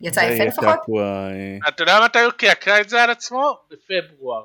[0.00, 0.78] יצא יפה לפחות?
[0.98, 3.58] אה, אתה יודע מתי הוא קעקע את זה על עצמו?
[3.70, 4.44] בפברואר.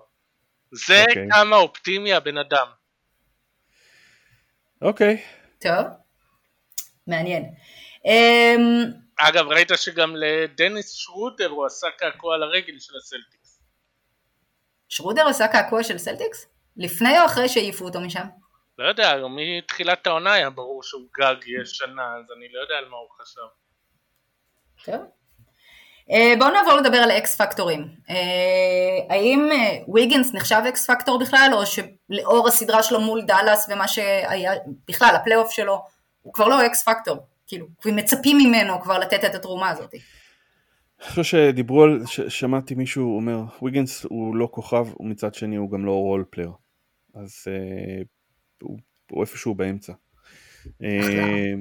[0.71, 1.27] זה אוקיי.
[1.31, 2.67] כמה אופטימי הבן אדם.
[4.81, 5.23] אוקיי.
[5.59, 5.85] טוב.
[7.07, 7.43] מעניין.
[8.05, 13.61] אמ, אגב, ראית שגם לדניס שרודר הוא עשה קעקוע על הרגל של הסלטיקס.
[14.89, 16.47] שרודר עשה קעקוע של סלטיקס?
[16.77, 18.25] לפני או אחרי שהעיפו אותו משם?
[18.77, 22.97] לא יודע, מתחילת העונה היה ברור שהוא גג שנה, אז אני לא יודע על מה
[22.97, 23.41] הוא חשב.
[24.85, 25.01] טוב.
[26.11, 27.87] אה, בואו נעבור לדבר על X factor ים.
[28.09, 33.87] אה, האם אה, ויגינס נחשב X factor בכלל, או שלאור הסדרה שלו מול דאלאס ומה
[33.87, 34.53] שהיה,
[34.87, 35.81] בכלל הפלייאוף שלו,
[36.21, 39.93] הוא כבר לא X factor, כאילו, מצפים ממנו כבר לתת את התרומה הזאת.
[41.01, 45.71] אני חושב שדיברו על, ש- שמעתי מישהו אומר, ויגינס הוא לא כוכב, ומצד שני הוא
[45.71, 46.51] גם לא role player.
[47.15, 48.03] אז אה,
[48.61, 48.79] הוא,
[49.11, 49.93] הוא איפשהו באמצע.
[50.83, 51.53] אה,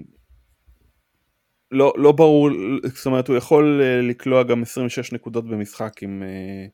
[1.70, 2.51] לא, לא ברור,
[2.94, 6.66] זאת אומרת הוא יכול אה, לקלוע גם 26 נקודות במשחק אם אה,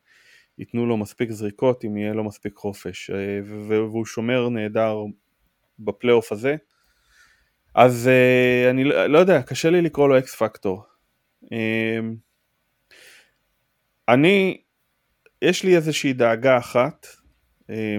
[0.57, 3.11] ייתנו לו מספיק זריקות, אם יהיה לו מספיק חופש,
[3.69, 4.97] והוא שומר נהדר
[5.79, 6.55] בפלייאוף הזה.
[7.75, 8.09] אז
[8.71, 10.83] אני לא, לא יודע, קשה לי לקרוא לו אקס פקטור.
[14.09, 14.61] אני,
[15.41, 17.07] יש לי איזושהי דאגה אחת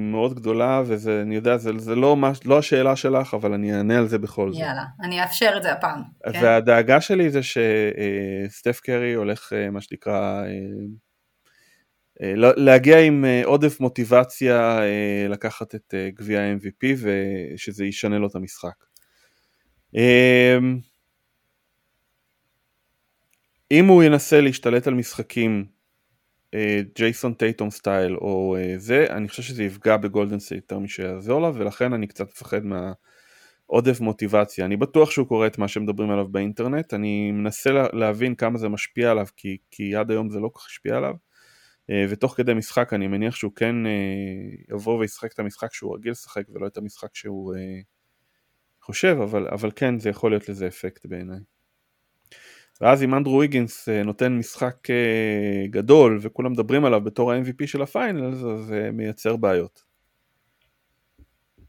[0.01, 3.99] מאוד גדולה, וזה, אני יודע, זה, זה לא, מה, לא השאלה שלך, אבל אני אענה
[3.99, 4.61] על זה בכל זאת.
[4.61, 6.03] יאללה, אני אאפשר את זה הפעם.
[6.33, 6.41] כן?
[6.43, 10.49] והדאגה שלי זה שסטף קרי הולך, אה, מה שנקרא, אה,
[12.23, 18.27] אה, להגיע עם אה, עודף מוטיבציה אה, לקחת את אה, גביע ה-MVP ושזה ישנה לו
[18.27, 18.85] את המשחק.
[19.97, 20.59] אה,
[23.71, 25.78] אם הוא ינסה להשתלט על משחקים אה,
[26.95, 31.51] ג'ייסון טייטום style או אה, זה, אני חושב שזה יפגע בגולדן סטייט יותר משיעזור לה,
[31.55, 34.65] ולכן אני קצת מפחד מהעודף מוטיבציה.
[34.65, 38.69] אני בטוח שהוא קורא את מה שמדברים עליו באינטרנט, אני מנסה לה, להבין כמה זה
[38.69, 41.15] משפיע עליו, כי, כי עד היום זה לא כל כך השפיע עליו,
[41.91, 46.11] אה, ותוך כדי משחק אני מניח שהוא כן אה, יבוא וישחק את המשחק שהוא רגיל
[46.11, 47.81] לשחק, ולא את המשחק שהוא אה,
[48.83, 51.58] חושב, אבל, אבל כן, זה יכול להיות לזה אפקט בעיניי.
[52.81, 57.83] ואז אם אנדרו ויגינס אה, נותן משחק אה, גדול וכולם מדברים עליו בתור ה-MVP של
[57.83, 59.89] ה final, אז זה מייצר בעיות.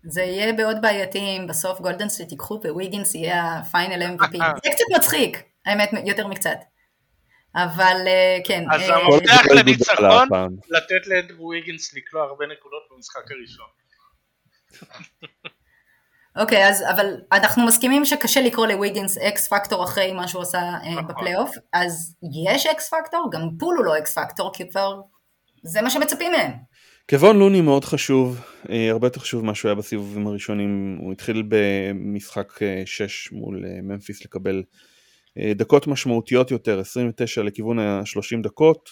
[0.03, 4.38] זה יהיה מאוד בעייתי אם בסוף גולדן סטייט ייקחו וויגינס יהיה ה final MVP.
[4.38, 6.57] זה קצת מצחיק, האמת, יותר מקצת.
[7.55, 8.64] אבל אה, כן.
[8.72, 10.28] אז אה, המפתח לניצחון.
[10.70, 13.68] לתת לאנדרו ויגינס לקלוע הרבה נקודות במשחק הראשון.
[16.40, 20.92] אוקיי, אז אבל אנחנו מסכימים שקשה לקרוא לוויגינס X factor אחרי מה שהוא עשה אה,
[20.92, 21.08] נכון.
[21.08, 22.16] בפלייאוף, אז
[22.46, 23.30] יש X factor?
[23.32, 25.02] גם פול הוא לא X factor, כי כבר
[25.64, 26.52] זה מה שמצפים מהם.
[27.10, 31.44] קוון לוני מאוד חשוב, אה, הרבה יותר חשוב ממה שהוא היה בסיבובים הראשונים, הוא התחיל
[31.48, 32.54] במשחק
[32.86, 34.64] 6 מול אה, ממפיס לקבל
[35.56, 38.90] דקות משמעותיות יותר, 29 לכיוון ה-30 דקות,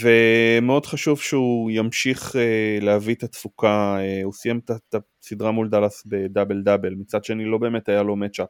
[0.00, 6.02] ומאוד חשוב שהוא ימשיך אה, להביא את התפוקה, אה, הוא סיים את הסדרה מול דאלאס
[6.06, 8.48] ב double double, מצד שני לא באמת היה לו matchup,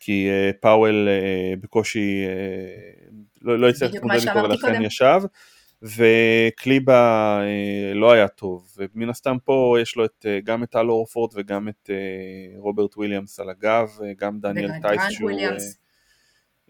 [0.00, 3.06] כי אה, פאוול אה, בקושי אה,
[3.42, 4.82] לא לא הצליח להתמודד איתו ולכן.
[4.82, 5.20] ישב.
[5.82, 10.90] וקליבר אה, לא היה טוב, ומן הסתם פה יש לו את, אה, גם את אל
[10.90, 15.30] הורפורד וגם את אה, רוברט וויליאמס על הגב, אה, גם דניאל טייס שהוא...
[15.30, 15.85] וויליאמס.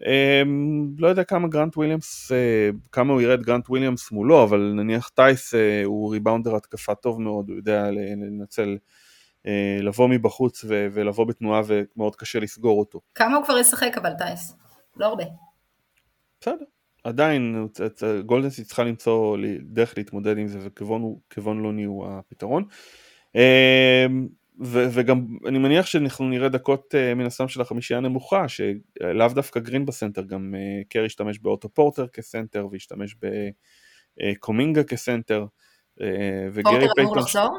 [0.05, 0.41] אה,
[0.97, 5.55] לא יודע כמה גרנט וויליאמס, אה, כמה הוא ירד גרנט וויליאמס מולו, אבל נניח טייס
[5.55, 8.77] אה, הוא rebounder התקפה טוב מאוד, הוא יודע לנצל,
[9.47, 13.01] אה, לבוא מבחוץ ולבוא בתנועה ומאוד קשה לסגור אותו.
[13.15, 14.55] כמה הוא כבר ישחק אבל טייס?
[14.97, 15.23] לא הרבה.
[16.41, 16.65] בסדר.
[17.03, 17.67] עדיין
[18.25, 22.63] גולדן סטייט צריכה למצוא דרך להתמודד עם זה וקיבון לוני הוא הפתרון.
[24.61, 29.59] ו- וגם אני מניח שאנחנו נראה דקות אה, מן הסתם של החמישייה הנמוכה שלאו דווקא
[29.59, 33.15] גרין בסנטר גם אה, קר השתמש באוטו פורטר כסנטר והשתמש
[34.17, 35.45] בקומינגה כסנטר
[36.01, 37.57] אה, וגרי פורטר אמור לחזור?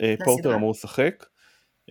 [0.00, 0.24] אה, לסדרה?
[0.24, 1.24] פורטר אמור לשחק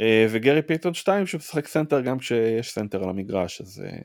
[0.01, 3.97] אה, וגרי פייטון 2 שמשחק סנטר גם כשיש סנטר על המגרש אז אה,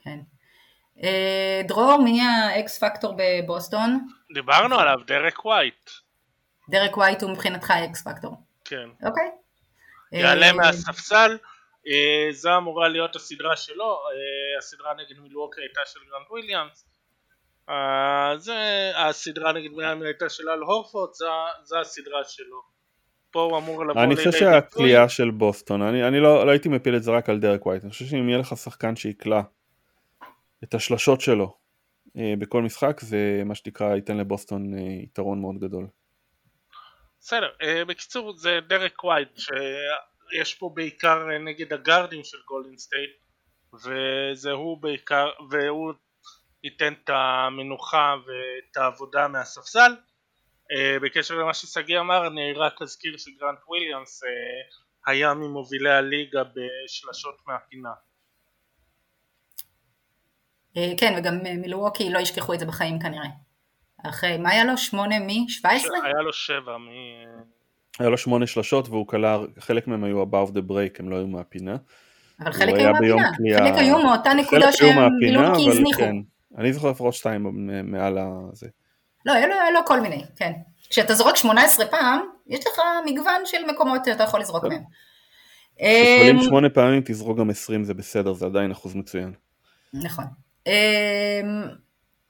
[0.00, 0.18] כן.
[1.02, 4.06] אה, דרור, מי ה X factor בבוסטון?
[4.34, 5.90] דיברנו עליו, דרק ווייט.
[6.68, 8.36] דרק ווייט הוא מבחינתך X factor.
[8.72, 9.06] כן.
[9.08, 9.30] אוקיי.
[10.12, 11.38] יעלה אה, מהספסל,
[11.86, 16.86] אה, זו אמורה להיות הסדרה שלו, אה, הסדרה נגד מילווקי הייתה של גרנט וויליאמס,
[17.68, 18.54] אה, זה
[18.96, 21.26] הסדרה נגד מיאמי הייתה של אל הורפורד, זו-
[21.64, 22.62] זו הסדרה שלו.
[23.30, 24.32] פה הוא אמור לבוא אני חושב.
[24.32, 27.82] שהכלייה של בוסטון, אני, אני לא, לא הייתי מפיל את זה רק על דרק ווייט,
[27.82, 29.42] אני חושב שאם יהיה לך שחקן שיקלע
[30.64, 31.56] את השלשות שלו
[32.16, 35.86] אה, בכל משחק, זה מה שנקרא ייתן לבוסטון אה, יתרון מאוד גדול.
[37.22, 43.10] בסדר, אה, בקיצור זה דרק ווייט שיש פה בעיקר אה, נגד הגארדים של גולדן סטייט
[43.74, 45.92] וזה הוא בעיקר, והוא
[46.64, 49.96] ייתן את המנוחה ואת העבודה מהספסל.
[50.72, 54.22] אה, בקשר למה ששגיא אמר אני רק אזכיר שגרנט וויליאמס
[55.06, 57.92] היה ממובילי הליגה בשלשות מהפינה.
[60.74, 63.51] כן, וגם מלווקי לא ישכחו את זה בחיים כנראה.
[64.08, 64.78] אחרי, מה היה לו?
[64.78, 65.90] שמונה מ 17?
[66.04, 66.88] היה לו שבע מ...
[67.98, 71.26] היה לו שמונה שלשות והוא כלה, חלק מהם היו above the break, הם לא היו
[71.26, 71.76] מהפינה.
[72.40, 76.00] אבל חלק היו מהפינה, חלק היו מאותה נקודה שהם מילואוקי הזניחו.
[76.00, 76.16] כן,
[76.58, 78.68] אני זוכר לפחות שתיים מעל הזה.
[79.26, 80.52] לא, היה לו, היה לו כל מיני, כן.
[80.90, 84.82] כשאתה זורק 18 פעם, יש לך מגוון של מקומות שאתה יכול לזרוק מהם.
[85.76, 89.32] כששואלים אמ, שמונה פעמים תזרוק גם 20 זה בסדר, זה עדיין אחוז מצוין.
[89.94, 90.24] נכון.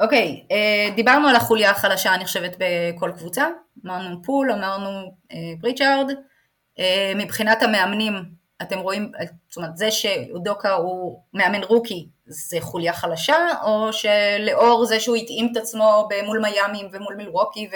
[0.02, 3.46] אוקיי, אה, דיברנו על החוליה החלשה אני חושבת בכל קבוצה,
[3.86, 5.16] אמרנו פול, אמרנו
[5.60, 6.14] פריצ'ארד, אה,
[6.78, 8.14] אה, מבחינת המאמנים
[8.62, 9.12] אתם רואים,
[9.48, 15.48] זאת אומרת זה שאודוקה הוא מאמן רוקי זה חוליה חלשה, או שלאור זה שהוא התאים
[15.52, 17.68] את עצמו מול מיאמים ומול מילווקי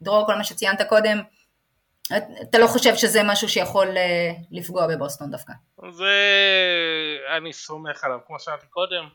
[0.00, 1.20] ודרור כל מה שציינת קודם,
[2.42, 3.86] אתה לא חושב שזה משהו שיכול
[4.50, 5.52] לפגוע בבוסטון דווקא?
[5.90, 6.14] זה
[7.36, 9.08] אני סומך עליו, כמו שאמרתי קודם,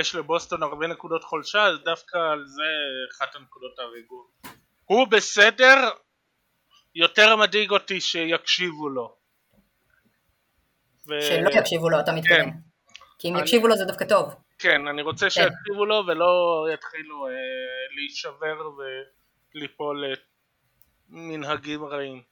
[0.00, 2.62] יש לבוסטון הרבה נקודות חולשה, אז דווקא על זה
[3.12, 4.24] אחת הנקודות הריגול.
[4.84, 5.90] הוא בסדר,
[6.94, 9.16] יותר מדאיג אותי שיקשיבו לו.
[11.08, 11.22] ו...
[11.22, 12.50] שלא יקשיבו לו, אתה מתכוון.
[12.50, 12.50] כן.
[13.18, 13.42] כי אם אני...
[13.42, 14.34] יקשיבו לו זה דווקא טוב.
[14.58, 15.30] כן, אני רוצה כן.
[15.30, 17.32] שיקשיבו לו ולא יתחילו אה,
[17.94, 18.70] להישבר
[19.54, 20.04] וליפול
[21.10, 22.22] למנהגים רעים.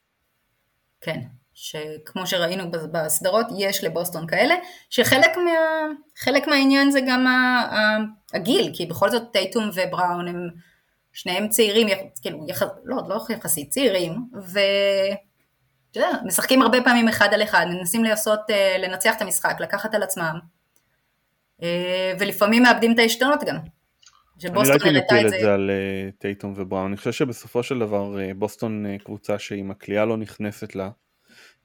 [1.00, 1.20] כן.
[1.54, 4.54] שכמו שראינו בסדרות יש לבוסטון כאלה,
[4.90, 7.26] שחלק מה, מהעניין זה גם
[8.34, 10.48] הגיל, כי בכל זאת טייטום ובראון הם
[11.12, 11.88] שניהם צעירים,
[12.22, 14.12] כאילו, יח, לא, לא יחסית צעירים,
[15.96, 20.02] יודע, משחקים הרבה פעמים אחד על אחד, מנסים לעשות, אה, לנצח את המשחק, לקחת על
[20.02, 20.38] עצמם,
[21.62, 23.56] אה, ולפעמים מאבדים את העשתונות גם.
[24.44, 28.16] אני לא הייתי מטיל את זה על אה, טייטום ובראון, אני חושב שבסופו של דבר
[28.36, 30.90] בוסטון קבוצה שאם הכלייה לא נכנסת לה,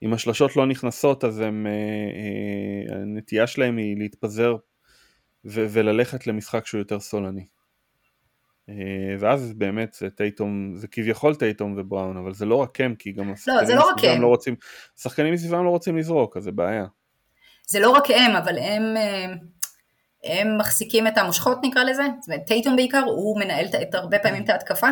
[0.04, 1.72] אם השלשות לא נכנסות אז הם, אה,
[2.92, 4.56] אה, הנטייה שלהם היא להתפזר
[5.46, 7.46] ו- וללכת למשחק שהוא יותר סולני.
[8.70, 13.12] אה, ואז באמת זה טייטום, זה כביכול טייטום ובראון, אבל זה לא רק הם, כי
[13.12, 14.56] גם השחקנים לא, לא מסביבם לא רוצים,
[14.98, 16.86] השחקנים מסביבם לא רוצים לזרוק, אז זה בעיה.
[17.68, 18.84] זה לא רק הם, אבל הם,
[20.24, 24.44] הם מחזיקים את המושכות נקרא לזה, זאת אומרת טייטום בעיקר, הוא מנהל את, הרבה פעמים
[24.44, 24.88] את ההתקפה,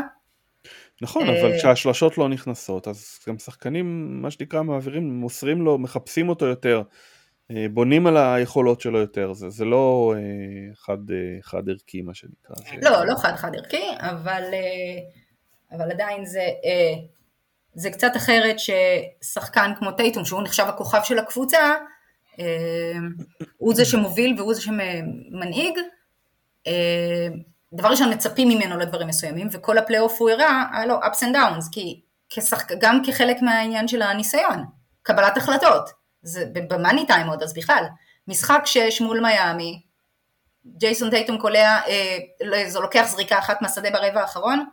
[1.02, 6.30] נכון, אבל אה, כשהשלשות לא נכנסות, אז גם שחקנים, מה שנקרא, מעבירים, מוסרים לו, מחפשים
[6.30, 6.82] אותו יותר,
[7.52, 10.98] אה, בונים על היכולות שלו יותר, זה, זה לא אה, חד,
[11.42, 12.56] חד ערכי מה שנקרא.
[12.56, 12.90] זה...
[12.90, 14.44] לא, לא חד חד ערכי, אבל,
[15.72, 16.48] אבל עדיין זה,
[17.74, 21.76] זה קצת אחרת ששחקן כמו טייטום, שהוא נחשב הכוכב של הקבוצה,
[23.58, 25.80] הוא זה שמוביל והוא זה שמנהיג,
[27.74, 31.66] דבר ראשון מצפים ממנו לדברים מסוימים, וכל הפלייאוף הוא הראה, היה לו ups and downs,
[31.72, 32.72] כי כשחק...
[32.80, 34.66] גם כחלק מהעניין של הניסיון,
[35.04, 35.90] קבלת החלטות,
[36.22, 37.84] זה במאני טיים עוד, אז בכלל,
[38.28, 39.82] משחק שש מול מיאמי,
[40.66, 44.66] ג'ייסון טייטום קולע, אה, לא, זה לוקח זריקה אחת מהשדה ברבע האחרון,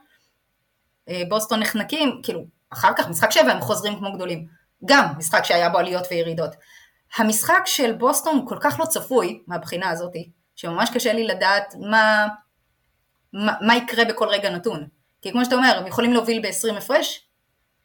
[1.09, 4.47] אה, בוסטון נחנקים, כאילו, אחר כך משחק שבע הם חוזרים כמו גדולים,
[4.85, 6.51] גם משחק שהיה בו עליות וירידות.
[7.17, 12.27] המשחק של בוסטון כל כך לא צפוי מהבחינה הזאתי, שממש קשה לי לדעת מה,
[13.35, 14.87] מה, מה יקרה בכל רגע נתון.
[15.23, 17.27] כי כמו שאתה אומר, הם יכולים להוביל ב-20 הפרש,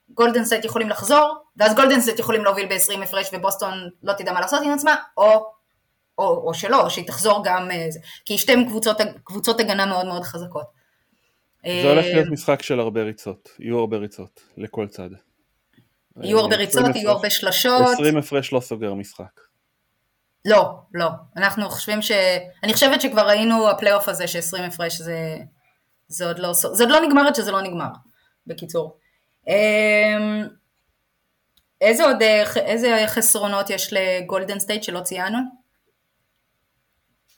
[0.10, 4.42] גולדן סטייט יכולים לחזור, ואז גולדן סטייט יכולים להוביל ב-20 הפרש ובוסטון לא תדע מה
[4.42, 5.46] לעשות עם עצמה, או,
[6.18, 7.88] או, או שלא, או שהיא תחזור גם, אה,
[8.26, 10.80] כי שתי קבוצות, קבוצות הגנה מאוד מאוד חזקות.
[11.66, 15.10] זה הולך להיות משחק של הרבה ריצות, יהיו הרבה ריצות, לכל צד.
[16.22, 17.82] יהיו הרבה ריצות, יהיו הרבה שלשות.
[17.94, 19.49] 20 הפרש לא סוגר משחק.
[20.46, 21.08] לא, לא.
[21.38, 22.12] אנחנו חושבים ש...
[22.64, 25.38] אני חושבת שכבר ראינו הפלייאוף הזה ש-20 הפרש זה...
[26.08, 26.54] זה עוד לא...
[26.54, 27.90] זה עוד לא נגמר עד שזה לא נגמר,
[28.48, 28.98] בקיצור.
[29.48, 30.48] אמ,
[31.82, 32.18] איזה עוד...
[32.56, 35.38] איזה חסרונות יש לגולדן סטייט שלא ציינו?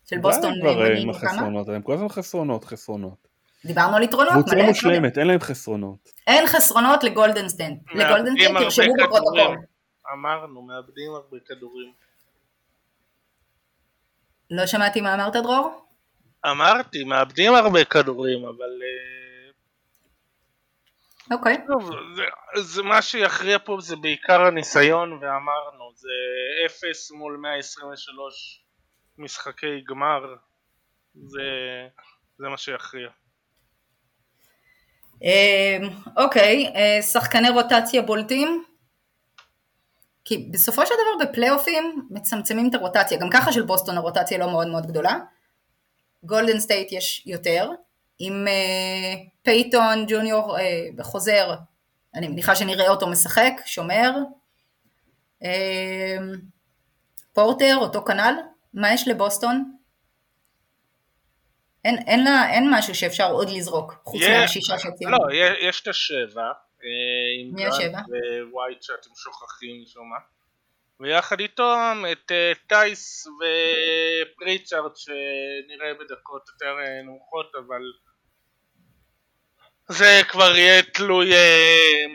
[0.06, 1.62] של בוסטון מגיעים כמה?
[1.76, 3.28] הם כל הזמן חסרונות, חסרונות.
[3.66, 4.34] דיברנו על יתרונות.
[4.34, 6.10] קבוצה מושלמת, אין להם חסרונות.
[6.28, 7.80] אין חסרונות לגולדן סטייט.
[7.94, 9.58] לגולדן סטייט תרשמו בפרוטוקול.
[10.14, 11.94] אמרנו, מאבדים הרבה כדורים.
[14.52, 15.86] לא שמעתי מה אמרת דרור?
[16.46, 18.82] אמרתי, מאבדים הרבה כדורים, אבל...
[18.84, 19.52] אה,
[21.36, 21.56] אוקיי.
[21.56, 21.68] Okay.
[21.68, 22.24] טוב, זה,
[22.62, 26.10] זה מה שיכריע פה זה בעיקר הניסיון, ואמרנו, זה
[26.66, 28.64] 0 מול 123
[29.18, 30.36] משחקי גמר,
[31.16, 31.42] זה,
[32.38, 33.10] זה מה שיכריע.
[35.22, 38.64] אמ, אוקיי, okay, אה, שחקני רוטציה בולטים?
[40.32, 44.68] כי בסופו של דבר בפלייאופים מצמצמים את הרוטציה, גם ככה של בוסטון הרוטציה לא מאוד
[44.68, 45.18] מאוד גדולה,
[46.24, 47.70] גולדן סטייט יש יותר,
[48.20, 51.56] עם אה, פייטון ג'וניור אה, חוזר,
[52.16, 54.12] אני מניחה שנראה אותו משחק, שומר,
[55.44, 56.18] אה,
[57.34, 58.34] פורטר, אותו כנ"ל,
[58.74, 59.72] מה יש לבוסטון?
[61.86, 65.18] אין, אין, לה, אין משהו שאפשר עוד לזרוק, חוץ מהשישה שציינו.
[65.18, 66.52] לא, יש את השבע, אה,
[67.40, 68.00] עם מי השבע?
[68.52, 70.18] ווייט שאתם שוכחים משום מה.
[71.00, 71.74] ויחד איתו
[72.12, 77.82] את אה, טייס ופריצ'ארד שנראה בדקות יותר אה, נמוכות אבל
[79.88, 81.32] זה כבר יהיה תלוי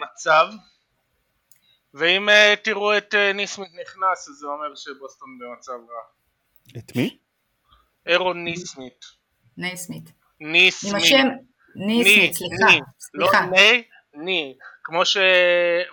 [0.00, 0.46] מצב
[1.94, 2.28] ואם
[2.62, 6.78] תראו את ניסמית נכנס אז זה אומר שבוסטון במצב רע.
[6.78, 7.18] את מי?
[8.06, 9.04] אירון ניסמית.
[9.56, 10.12] ניסמית.
[10.40, 10.92] ניסמית.
[10.92, 11.28] עם
[11.76, 12.80] ניסמית, סליחה.
[13.14, 13.82] לא ני,
[14.16, 14.56] ני.
[14.84, 15.16] כמו ש...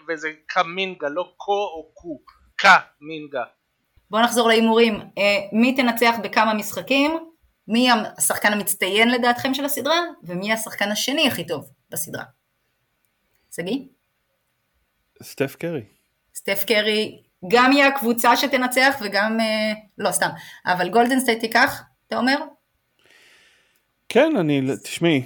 [0.10, 2.20] וזה קמינגה, לא קו או קו.
[2.56, 3.44] קמינגה.
[4.10, 4.96] בואו נחזור להימורים.
[4.96, 7.12] אה, מי תנצח בכמה משחקים?
[7.68, 10.00] מי השחקן המצטיין לדעתכם של הסדרה?
[10.24, 12.24] ומי השחקן השני הכי טוב בסדרה?
[13.56, 13.80] שגיא?
[15.24, 15.84] סטף קרי.
[16.36, 20.30] סטף קרי גם יהיה הקבוצה שתנצח וגם, אה, לא סתם,
[20.66, 22.38] אבל גולדן סטייט תיקח, אתה אומר?
[24.10, 25.24] כן, אני, תשמעי,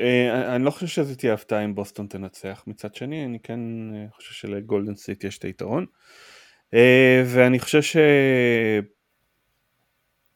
[0.00, 3.60] אני לא חושב שזה תהיה הפתעה אם בוסטון תנצח, מצד שני אני כן
[3.94, 5.86] אה, חושב שלגולדן סטייט יש את היתרון,
[6.74, 8.00] אה, ואני חושב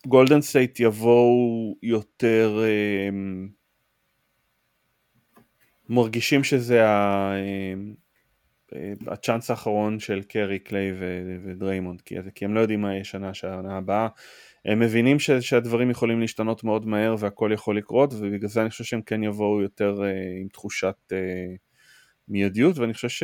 [0.06, 2.58] שגולדן סטייט יבואו יותר
[5.88, 6.82] מרגישים שזה
[9.06, 10.92] הצ'אנס האחרון של קרי, קליי
[11.44, 12.00] ודריימונד,
[12.34, 14.08] כי הם לא יודעים מה יהיה שנה, שנה הבאה.
[14.64, 18.84] הם מבינים ש, שהדברים יכולים להשתנות מאוד מהר והכל יכול לקרות ובגלל זה אני חושב
[18.84, 21.14] שהם כן יבואו יותר אה, עם תחושת אה,
[22.28, 23.22] מיידיות ואני חושב ש...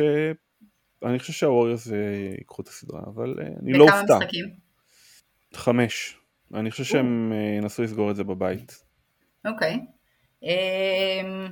[1.05, 1.91] אני חושב שהווריורס אה,
[2.37, 4.03] ייקחו את הסדרה אבל אה, אני לא אופתע.
[4.03, 4.45] בכמה משחקים?
[5.53, 6.17] חמש.
[6.53, 8.83] אני חושב שהם אה, ינסו לסגור את זה בבית.
[9.47, 9.79] אוקיי.
[10.43, 11.47] אמ,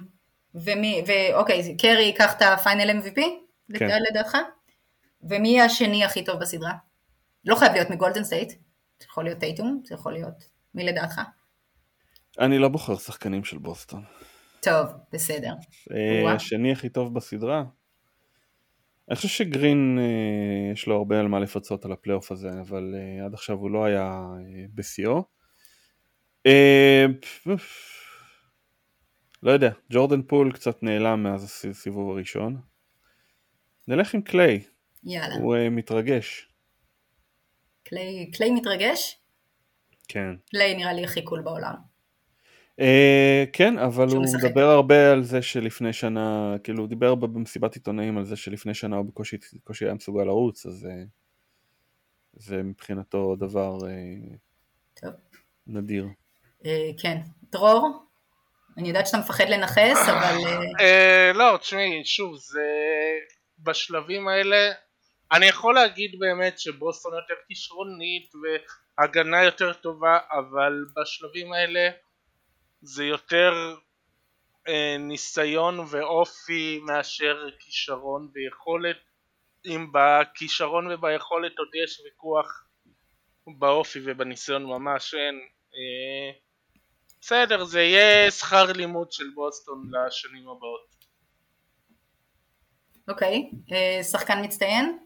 [0.55, 3.21] ומי, ואוקיי, קרי ייקח את ה Final MVP?
[3.79, 3.87] כן.
[4.09, 4.37] לדעתך?
[5.23, 6.71] ומי השני הכי טוב בסדרה?
[7.45, 8.53] לא חייב להיות מגולדן סטייט.
[8.99, 11.21] זה יכול להיות טייטום, זה יכול להיות מי לדעתך?
[12.39, 14.03] אני לא בוחר שחקנים של בוסטון.
[14.61, 15.53] טוב, בסדר.
[15.91, 17.63] אה, השני הכי טוב בסדרה?
[19.09, 23.25] אני חושב שגרין אה, יש לו הרבה על מה לפצות על הפלייאוף הזה, אבל אה,
[23.25, 24.21] עד עכשיו הוא לא היה
[24.75, 25.23] בשיאו.
[29.43, 32.61] לא יודע, ג'ורדן פול קצת נעלם מאז הסיבוב הראשון.
[33.87, 34.63] נלך עם קליי.
[35.03, 35.35] יאללה.
[35.35, 36.54] הוא מתרגש.
[37.85, 39.19] קליי, קליי מתרגש?
[40.07, 40.35] כן.
[40.49, 41.73] קליי נראה לי הכי cool בעולם.
[42.81, 42.83] אה,
[43.53, 44.43] כן, אבל הוא משחק.
[44.43, 48.95] מדבר הרבה על זה שלפני שנה, כאילו הוא דיבר במסיבת עיתונאים על זה שלפני שנה
[48.95, 51.07] הוא בקושי, בקושי היה מסוגל לרוץ, אז אה,
[52.33, 54.35] זה מבחינתו דבר אה,
[55.01, 55.11] טוב.
[55.67, 56.05] נדיר.
[56.63, 56.67] Uh,
[57.01, 57.17] כן.
[57.51, 57.89] דרור?
[58.77, 60.35] אני יודעת שאתה מפחד לנכס, אבל...
[60.79, 62.61] Uh, לא, תשמעי, שוב, זה...
[63.59, 64.71] בשלבים האלה
[65.31, 71.89] אני יכול להגיד באמת שבוסטון יותר כישרונית והגנה יותר טובה אבל בשלבים האלה
[72.81, 73.75] זה יותר
[74.67, 78.97] אה, ניסיון ואופי מאשר כישרון ויכולת
[79.65, 82.67] אם בכישרון וביכולת עוד יש ויכוח
[83.59, 85.35] באופי ובניסיון ממש אין
[85.75, 86.39] אה,
[87.21, 90.95] בסדר זה יהיה שכר לימוד של בוסטון לשנים הבאות
[93.07, 93.73] אוקיי, okay.
[93.75, 95.04] אה, שחקן מצטיין?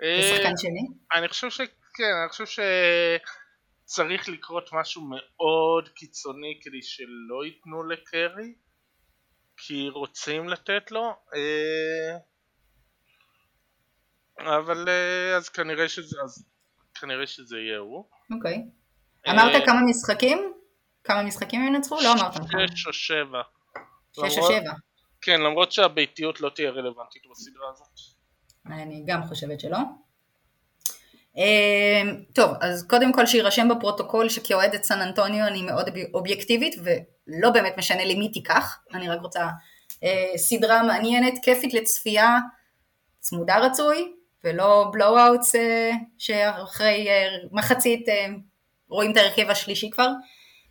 [0.00, 0.80] כשחקן אה, שני?
[1.14, 2.44] אני חושב שכן, אני חושב
[3.84, 8.54] שצריך לקרות משהו מאוד קיצוני כדי שלא ייתנו לקרי
[9.56, 12.16] כי רוצים לתת לו אה,
[14.58, 16.46] אבל אה, אז כנראה שזה אז
[17.00, 18.04] כנראה שזה יהיה הוא.
[18.36, 18.64] אוקיי.
[19.28, 20.52] אמרת כמה משחקים?
[21.04, 21.96] כמה משחקים הם ינצחו?
[22.04, 22.34] לא אמרת.
[22.76, 23.42] שש או שבע.
[24.12, 24.72] שש או שבע.
[25.20, 28.19] כן, למרות שהביתיות לא תהיה רלוונטית בסדרה הזאת.
[28.66, 29.78] אני גם חושבת שלא.
[31.36, 37.74] אמ, טוב, אז קודם כל שיירשם בפרוטוקול שכאוהדת סן אנטוניו אני מאוד אובייקטיבית ולא באמת
[37.78, 39.48] משנה לי מי תיקח, אני רק רוצה
[40.04, 42.38] אה, סדרה מעניינת, כיפית לצפייה,
[43.20, 44.12] צמודה רצוי,
[44.44, 48.08] ולא blowouts אה, שאחרי אה, מחצית
[48.88, 50.10] רואים את ההרכב השלישי כבר.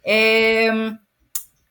[0.07, 0.69] אה,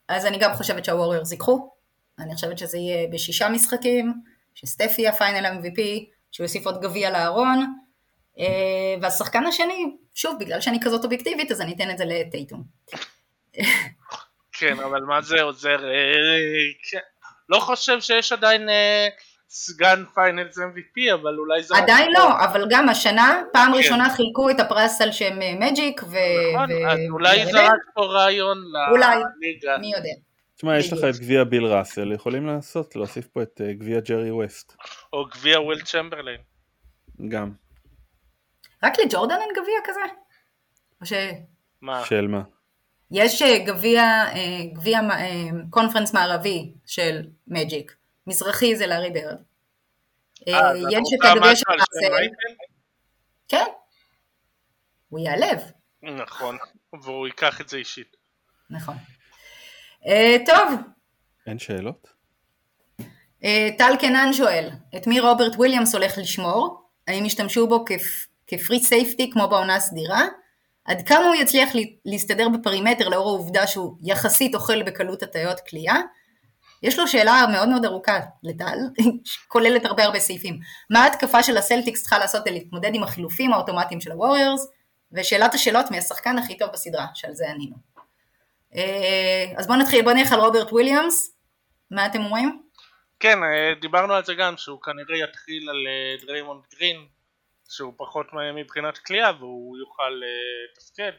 [0.08, 1.70] אז אני גם חושבת שהווריורס ייקחו,
[2.18, 4.12] אני חושבת שזה יהיה בשישה משחקים,
[4.60, 5.80] שסטפי יהיה Final MVP,
[6.32, 7.74] שהוא יוסיף עוד גביע לארון,
[8.38, 12.62] אה, והשחקן השני, שוב, בגלל שאני כזאת אובייקטיבית, אז אני אתן את זה לטייטום.
[14.58, 15.84] כן, אבל מה זה עוזר?
[15.84, 15.98] אה,
[16.90, 16.98] כן.
[17.48, 19.08] לא חושב שיש עדיין אה,
[19.48, 21.76] סגן Finals MVP, אבל אולי זה...
[21.76, 23.78] עדיין לא, אבל גם השנה, פעם כן.
[23.78, 26.16] ראשונה חילקו את הפרס על שם מג'יק, ו...
[26.54, 28.90] נכון, אז אולי זה רק פה רעיון לליגה.
[28.90, 29.16] אולי,
[29.80, 30.27] מי יודע.
[30.58, 34.76] תשמע, יש לך את גביע ביל ראסל, יכולים לעשות, להוסיף פה את גביע ג'רי ווסט.
[35.12, 36.40] או גביע וויל צ'מברליין.
[37.28, 37.52] גם.
[38.82, 40.00] רק לג'ורדן אין גביע כזה?
[41.00, 41.12] או ש...
[41.80, 42.04] מה?
[42.06, 42.42] של מה?
[43.10, 47.96] יש אה, גביע, אה, גביע אה, conference מערבי של מג'יק,
[48.26, 49.42] מזרחי זה לארי ברד.
[50.48, 52.64] אה, אה, זה יש את אתה הגביע של משהו על שם ארסל, מייקל?
[53.48, 53.66] כן,
[55.08, 55.60] הוא ייעלב,
[56.02, 56.56] נכון,
[57.02, 58.16] והוא ייקח את זה אישית.
[58.70, 58.96] נכון.
[60.08, 60.80] אה, טוב,
[61.46, 62.08] אין שאלות?
[63.44, 66.82] אה, טל קנן שואל, את מי רוברט וויליאמס הולך לשמור?
[67.08, 67.84] האם ישתמשו בו
[68.46, 70.22] כ free safety כמו בעונה הסדירה?
[70.84, 75.60] עד כמה הוא יצליח לה- להסתדר ב perimeter לאור העובדה שהוא יחסית אוכל בקלות הטעיות
[75.60, 76.00] קליעה?
[76.82, 78.78] יש לו שאלה מאוד מאוד ארוכה לטל,
[79.48, 80.58] כוללת הרבה הרבה סעיפים.
[80.90, 84.66] מה ההתקפה של הסלטיקס צריכה לעשות כדי להתמודד עם החילופים האוטומטיים של הווריורס?
[85.12, 87.76] ושאלת השאלות מי השחקן הכי טוב בסדרה, שעל זה ענינו.
[88.74, 91.36] אה, אז בואו נתחיל, בואו נלך על רוברט וויליאמס.
[91.90, 92.62] מה אתם אומרים?
[93.20, 97.06] כן, אה, דיברנו על זה גם, שהוא כנראה יתחיל על אה, דריימונד גרין,
[97.68, 100.10] שהוא פחות מבחינת קליעה והוא יוכל
[100.72, 101.12] לתפקד.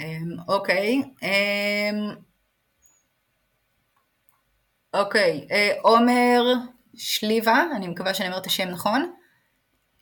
[0.00, 1.02] אמ, אוקיי.
[1.22, 2.14] אמ,
[4.94, 5.48] אוקיי,
[5.82, 6.42] עומר
[6.96, 9.14] שליבה, אני מקווה שאני אומרת את השם נכון.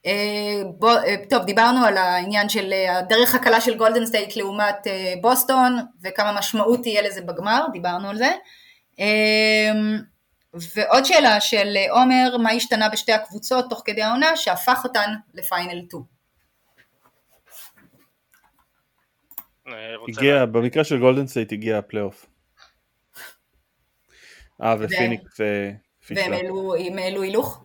[0.06, 4.86] אה, בוא, אה, טוב, דיברנו על העניין של אה, הדרך הקלה של גולדן סטייט לעומת
[5.20, 8.30] בוסטון, וכמה משמעות תהיה לזה בגמר, דיברנו על זה.
[10.54, 15.82] ועוד שאלה של עומר, מה השתנה בשתי הקבוצות תוך כדי העונה שהפך אותן ל final
[15.88, 16.12] 2?
[19.68, 22.26] אה, רוצה הגיע, במקרה של גולדן סטייט הגיע הפלייאוף.
[24.62, 25.70] אה, ופיניקס אה,
[26.10, 27.61] והם הם העלו הילוך?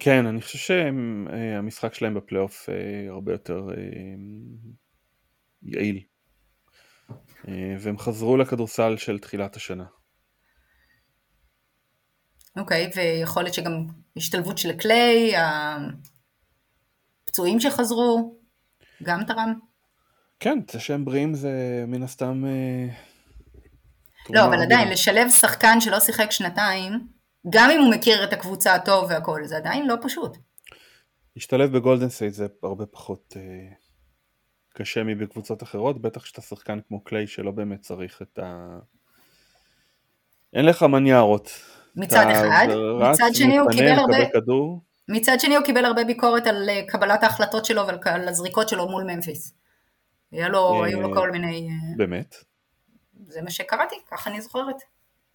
[0.00, 3.74] כן, אני חושב שהמשחק שלהם בפלייאוף אה, הרבה יותר אה,
[5.62, 6.00] יעיל.
[7.48, 9.84] אה, והם חזרו לכדורסל של תחילת השנה.
[12.56, 13.86] אוקיי, ויכול להיות שגם
[14.16, 15.32] השתלבות של קליי,
[17.26, 18.38] הפצועים שחזרו,
[19.02, 19.54] גם תרם?
[20.40, 22.44] כן, זה שהם בריאים זה מן הסתם...
[22.46, 22.86] אה,
[24.30, 24.88] לא, אבל עדיין.
[24.88, 26.92] לשלב שחקן שלא שיחק שנתיים,
[27.48, 30.36] גם אם הוא מכיר את הקבוצה הטוב והכל, זה עדיין לא פשוט.
[31.36, 33.72] להשתלב בגולדן סטייט זה הרבה פחות אה,
[34.74, 38.78] קשה מבקבוצות אחרות, בטח שאתה שחקן כמו קליי שלא באמת צריך את ה...
[40.52, 41.50] אין לך מניירות.
[41.96, 42.66] מצד אחד,
[43.00, 44.82] רץ, מצד שני הוא קיבל הרבה, כדור.
[45.08, 48.88] מצד שני הוא קיבל הרבה ביקורת על אה, קבלת ההחלטות שלו ועל על הזריקות שלו
[48.88, 49.54] מול ממפיס.
[50.32, 52.34] היה לו, אה, היו לו כל מיני, אה, באמת?
[53.26, 54.76] זה מה שקראתי, ככה אני זוכרת.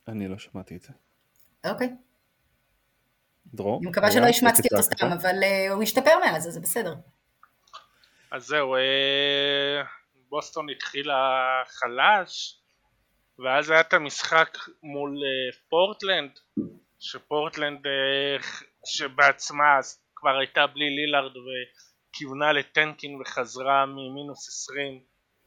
[0.08, 0.90] אני לא שמעתי את זה.
[1.70, 1.90] אוקיי.
[3.54, 3.80] דרור?
[3.82, 4.84] אני מקווה שלא השמצתי אותו?
[4.84, 6.94] סתם, אבל אה, הוא השתפר מאז, אז זה בסדר.
[8.32, 9.84] אז זהו, אה,
[10.30, 12.60] בוסטון התחילה חלש,
[13.40, 16.32] ואז היה את המשחק מול אה, פורטלנד,
[17.00, 17.80] שפורטלנד
[18.86, 19.80] שבעצמה
[20.16, 25.00] כבר הייתה בלי לילארד וכיוונה לטנקין וחזרה ממינוס 20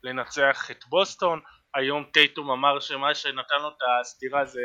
[0.03, 1.41] לנצח את בוסטון.
[1.75, 4.61] היום טייטום אמר שמה שנתן לו את הסתירה זה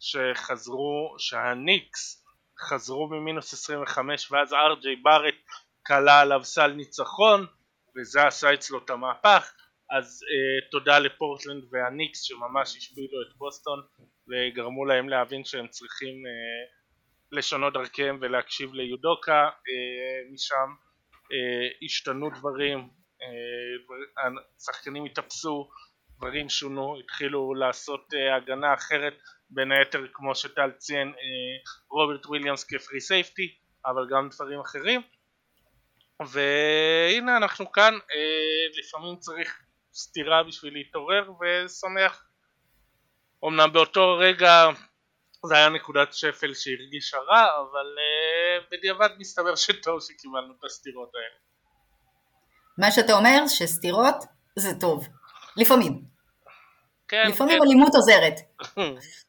[0.00, 2.24] שחזרו, שהניקס
[2.68, 5.34] חזרו ממינוס 25 ואז ארג'יי בארט
[5.86, 7.46] כלה עליו סל ניצחון
[7.96, 9.52] וזה עשה אצלו את המהפך.
[9.90, 13.82] אז אה, תודה לפורטלנד והניקס שממש השפילו את בוסטון
[14.28, 16.76] וגרמו להם להבין שהם צריכים אה,
[17.32, 20.74] לשנות דרכיהם ולהקשיב ליודוקה אה, משם
[21.32, 22.78] אה, השתנו דברים
[23.22, 24.28] אה,
[24.60, 25.70] השחקנים התאפסו
[26.18, 29.14] דברים שונו התחילו לעשות אה, הגנה אחרת
[29.50, 33.54] בין היתר כמו שטל ציין אה, רוברט וויליאמס כ free safety
[33.86, 35.02] אבל גם דברים אחרים
[36.26, 39.62] והנה אנחנו כאן אה, לפעמים צריך
[39.94, 42.24] סטירה בשביל להתעורר ושמח
[43.44, 44.64] אמנם באותו רגע
[45.46, 51.46] זה היה נקודת שפל שהרגישה רע אבל אה, בדיעבד מסתבר שטוב שקיבלנו את הסטירות האלה
[52.78, 54.24] מה שאתה אומר, שסטירות
[54.56, 55.08] זה טוב.
[55.56, 56.04] לפעמים.
[57.08, 57.66] כן, לפעמים כן.
[57.66, 58.34] אלימות עוזרת.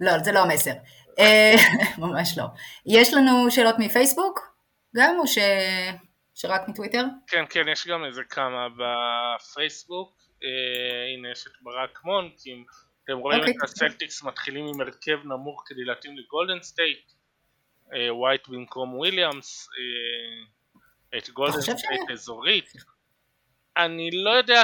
[0.00, 0.72] לא, זה לא המסר.
[1.18, 1.54] אה,
[1.98, 2.44] ממש לא.
[2.86, 4.40] יש לנו שאלות מפייסבוק?
[4.96, 5.38] גם, או ש...
[6.34, 7.04] שרק מטוויטר?
[7.26, 12.64] כן כן יש גם איזה כמה בפייסבוק אה, הנה יש את ברק מונקים
[13.04, 13.54] אתם רואים אוקיי.
[13.56, 17.12] את הסלטיקס מתחילים עם הרכב נמוך כדי להתאים לגולדן סטייט
[17.94, 22.72] אה, ווייט במקום וויליאמס אה, את גולדן סטייט אזורית
[23.76, 24.62] אני לא יודע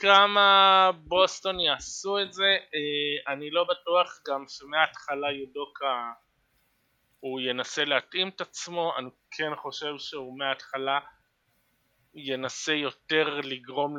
[0.00, 6.12] כמה בוסטון יעשו את זה אה, אני לא בטוח גם שמההתחלה יודוקה
[7.20, 10.98] הוא ינסה להתאים את עצמו, אני כן חושב שהוא מההתחלה
[12.14, 13.96] ינסה יותר לגרום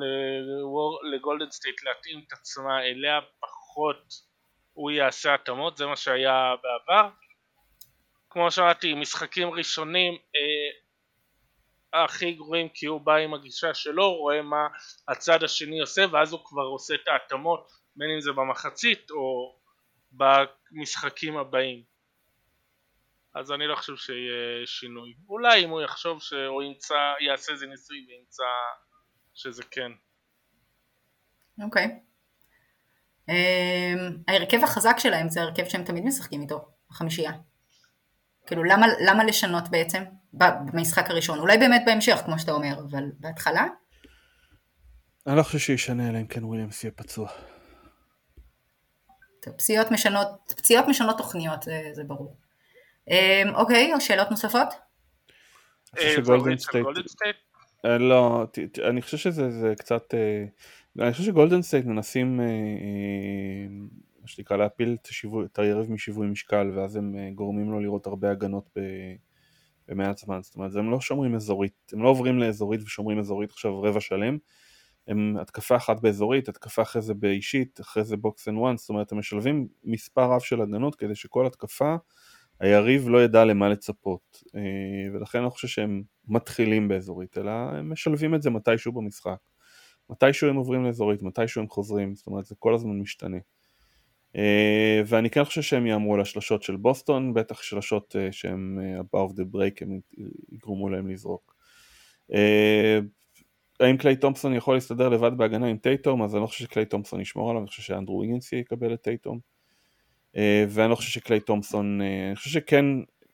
[1.14, 4.14] לגולדן סטייט להתאים את עצמה אליה, פחות
[4.74, 7.10] הוא יעשה התאמות, זה מה שהיה בעבר.
[8.30, 10.70] כמו שאמרתי, משחקים ראשונים אה,
[11.94, 14.68] הכי גרועים כי הוא בא עם הגישה שלו, רואה מה
[15.08, 19.56] הצד השני עושה ואז הוא כבר עושה את ההתאמות בין אם זה במחצית או
[20.12, 21.84] במשחקים הבאים.
[23.36, 25.14] אז אני לא חושב שיהיה שינוי.
[25.30, 28.44] אולי אם הוא יחשוב שהוא ימצא, יעשה איזה ניסוי וימצא
[29.34, 29.92] שזה כן.
[31.64, 31.86] אוקיי.
[31.86, 32.12] Okay.
[33.30, 33.34] Um,
[34.28, 37.32] ההרכב החזק שלהם זה ההרכב שהם תמיד משחקים איתו, החמישייה.
[38.46, 41.40] כאילו למה, למה לשנות בעצם במשחק הראשון?
[41.40, 43.66] אולי באמת בהמשך כמו שאתה אומר, אבל בהתחלה?
[45.28, 47.30] אני לא חושב שישנה אלא אם כן וויליאמס יהיה פצוע.
[49.42, 52.38] טוב, פציעות משנות, פציעות משנות תוכניות, זה, זה ברור.
[53.10, 54.68] Um, אוקיי, או שאלות נוספות?
[56.00, 56.86] אה, שגולדן סטייט...
[57.86, 58.46] אה, לא,
[58.90, 60.14] אני חושב שזה קצת...
[60.14, 60.46] אה,
[61.00, 62.40] אני חושב שגולדן סטייט מנסים
[64.22, 68.32] מה שנקרא להפיל את, השיווי, את היריב משיווי משקל ואז הם גורמים לו לראות הרבה
[68.32, 68.70] הגנות
[69.88, 73.82] במעט זמן, זאת אומרת הם לא שומרים אזורית, הם לא עוברים לאזורית ושומרים אזורית עכשיו
[73.82, 74.38] רבע שלם,
[75.08, 79.12] הם התקפה אחת באזורית, התקפה אחרי זה באישית, אחרי זה box and one, זאת אומרת
[79.12, 81.96] הם משלבים מספר רב של הגנות כדי שכל התקפה
[82.60, 84.44] היריב לא ידע למה לצפות.
[84.56, 84.62] אה,
[85.14, 89.38] ולכן אני לא חושב שהם מתחילים באזורית אלא הם משלבים את זה מתישהו במשחק.
[90.10, 93.38] מתישהו הם עוברים לאזורית, מתישהו הם חוזרים, זאת אומרת זה כל הזמן משתנה.
[93.38, 93.42] אה,
[95.06, 99.56] ואני כן חושב שהם יאמרו על השלשות של בוסטון, בטח שלשות אה, שהם above the
[99.56, 100.00] break הם
[100.52, 101.56] יגרמו להם לזרוק
[103.80, 107.22] האם קליי תומפסון יכול להסתדר לבד בהגנה עם טייטום אז אני לא חושב שקליי תומפסון
[107.22, 109.40] ישמור עליו, אני חושב שאנדרו ויגנסי יקבל את טייטום
[110.38, 112.86] אה, ואני לא חושב שקליי תומפסון, אה, אני חושב שכן,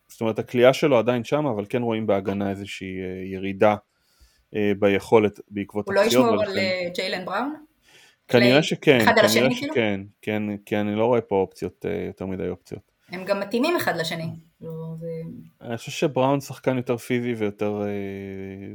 [0.07, 3.75] זאת אומרת הכלייה שלו עדיין שם, אבל כן רואים בהגנה איזושהי אה, ירידה
[4.79, 6.25] ביכולת בעקבות הפציעות.
[6.25, 7.55] הוא לא ישמור על ג'יילן בראון?
[8.27, 9.73] כנראה שכן, כנראה כאילו?
[9.73, 12.91] שכן, כן, כי אני לא רואה פה אופציות, יותר מדי אופציות.
[13.09, 14.29] הם גם מתאימים אחד לשני.
[14.61, 14.95] לא,
[15.61, 17.81] אני חושב שבראון שחקן יותר פיזי ויותר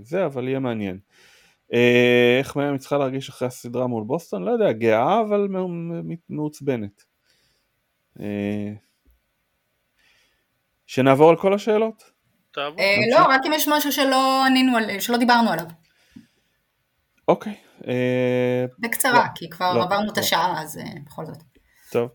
[0.02, 0.98] זה, אבל יהיה מעניין.
[2.38, 4.42] איך מיאמי צריכה להרגיש אחרי הסדרה מול בוסטון?
[4.42, 5.48] לא יודע, גאה אבל
[6.28, 7.04] מעוצבנת.
[8.20, 8.72] אה,
[10.86, 12.10] שנעבור על כל השאלות?
[12.58, 13.92] אה, לא, רק אם יש משהו
[15.00, 15.66] שלא דיברנו עליו.
[17.28, 17.54] אוקיי.
[17.88, 20.22] אה, בקצרה, כי כבר לא, עברנו את לא.
[20.22, 21.42] השעה, אז בכל זאת.
[21.90, 22.08] טוב.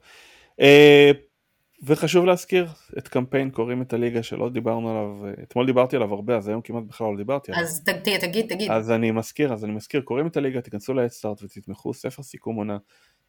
[1.84, 6.48] וחשוב להזכיר את קמפיין קוראים את הליגה שלא דיברנו עליו, אתמול דיברתי עליו הרבה אז
[6.48, 7.64] היום כמעט בכלל לא דיברתי עליו.
[7.64, 8.72] אז תגיד, תגיד, תגיד.
[8.72, 12.78] אז אני מזכיר, אז אני מזכיר, קוראים את הליגה, תיכנסו לאדסטארט ותתמכו, ספר סיכום עונה,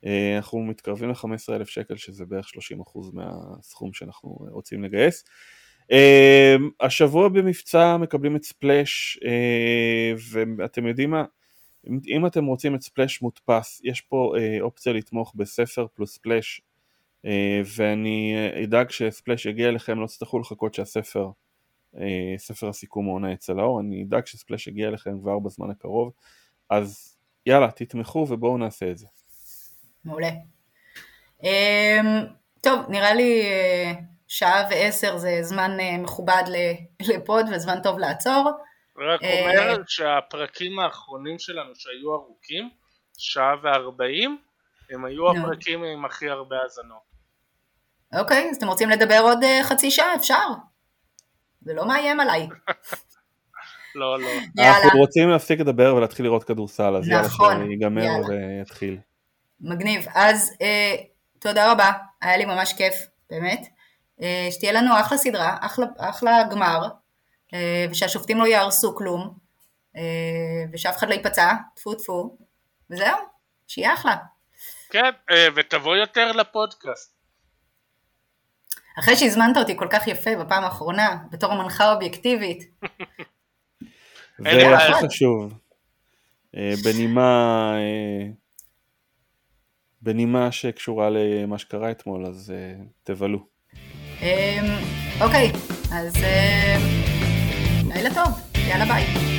[0.07, 5.25] אה, אנחנו מתקרבים ל-15,000 שקל שזה בערך 30% מהסכום שאנחנו רוצים לגייס.
[5.93, 10.13] אה, השבוע במבצע מקבלים את ספלאש אה,
[10.59, 11.25] ואתם יודעים מה,
[11.87, 16.61] אם אתם רוצים את ספלאש מודפס יש פה אופציה לתמוך בספר פלוס ספלאש
[17.77, 21.31] ואני אדאג שספלאש יגיע אליכם, לא תצטרכו לחכות שהספר,
[22.39, 26.13] ספר הסיכום העונה יצא לאור, אני אדאג שספלאש יגיע אליכם כבר בזמן הקרוב,
[26.71, 27.17] אז
[27.47, 29.07] יאללה תתמכו ובואו נעשה את זה.
[30.05, 30.31] מעולה.
[31.43, 32.25] אמ,
[32.61, 33.93] טוב, נראה לי אה,
[34.29, 36.43] שעה ועשר זה זמן אה, מכובד
[37.03, 38.51] לפוד וזמן טוב לעצור.
[39.01, 42.71] רק אומר אה, שהפרקים האחרונים שלנו שהיו ארוכים,
[43.19, 44.39] שעה וארבעים,
[44.91, 47.09] הם היו הפרקים עם הכי הרבה האזנות.
[48.21, 50.15] אוקיי, אז אתם רוצים לדבר עוד חצי שעה?
[50.15, 50.47] אפשר.
[51.61, 52.49] זה לא מאיים עליי.
[53.95, 54.29] לא, לא.
[54.83, 58.99] אנחנו רוצים להפסיק לדבר ולהתחיל לראות כדורסל, אז יאללה, נכון, שיגמר ויתחיל.
[59.61, 60.07] מגניב.
[60.15, 60.97] אז אה,
[61.39, 61.91] תודה רבה,
[62.23, 62.95] היה לי ממש כיף,
[63.31, 63.67] באמת.
[64.23, 66.89] אה, שתהיה לנו אחלה סדרה, אחלה, אחלה גמר, אה,
[67.91, 69.35] ושהשופטים לא יהרסו כלום,
[69.97, 70.03] אה,
[70.73, 72.37] ושאף אחד לא ייפצע, טפו טפו,
[72.91, 73.17] וזהו,
[73.67, 74.17] שיהיה אחלה.
[74.91, 77.15] כן, אה, ותבוא יותר לפודקאסט.
[78.99, 82.65] אחרי שהזמנת אותי כל כך יפה בפעם האחרונה, בתור מנחה אובייקטיבית.
[84.39, 85.53] והכי חשוב,
[86.57, 88.27] אה, בנימה אה,
[90.03, 92.53] בנימה שקשורה למה שקרה אתמול, אז
[93.03, 93.47] תבלו.
[94.23, 94.65] אמ,
[95.21, 95.53] אוקיי,
[95.93, 96.15] אז
[97.99, 99.38] לילה טוב, יאללה ביי.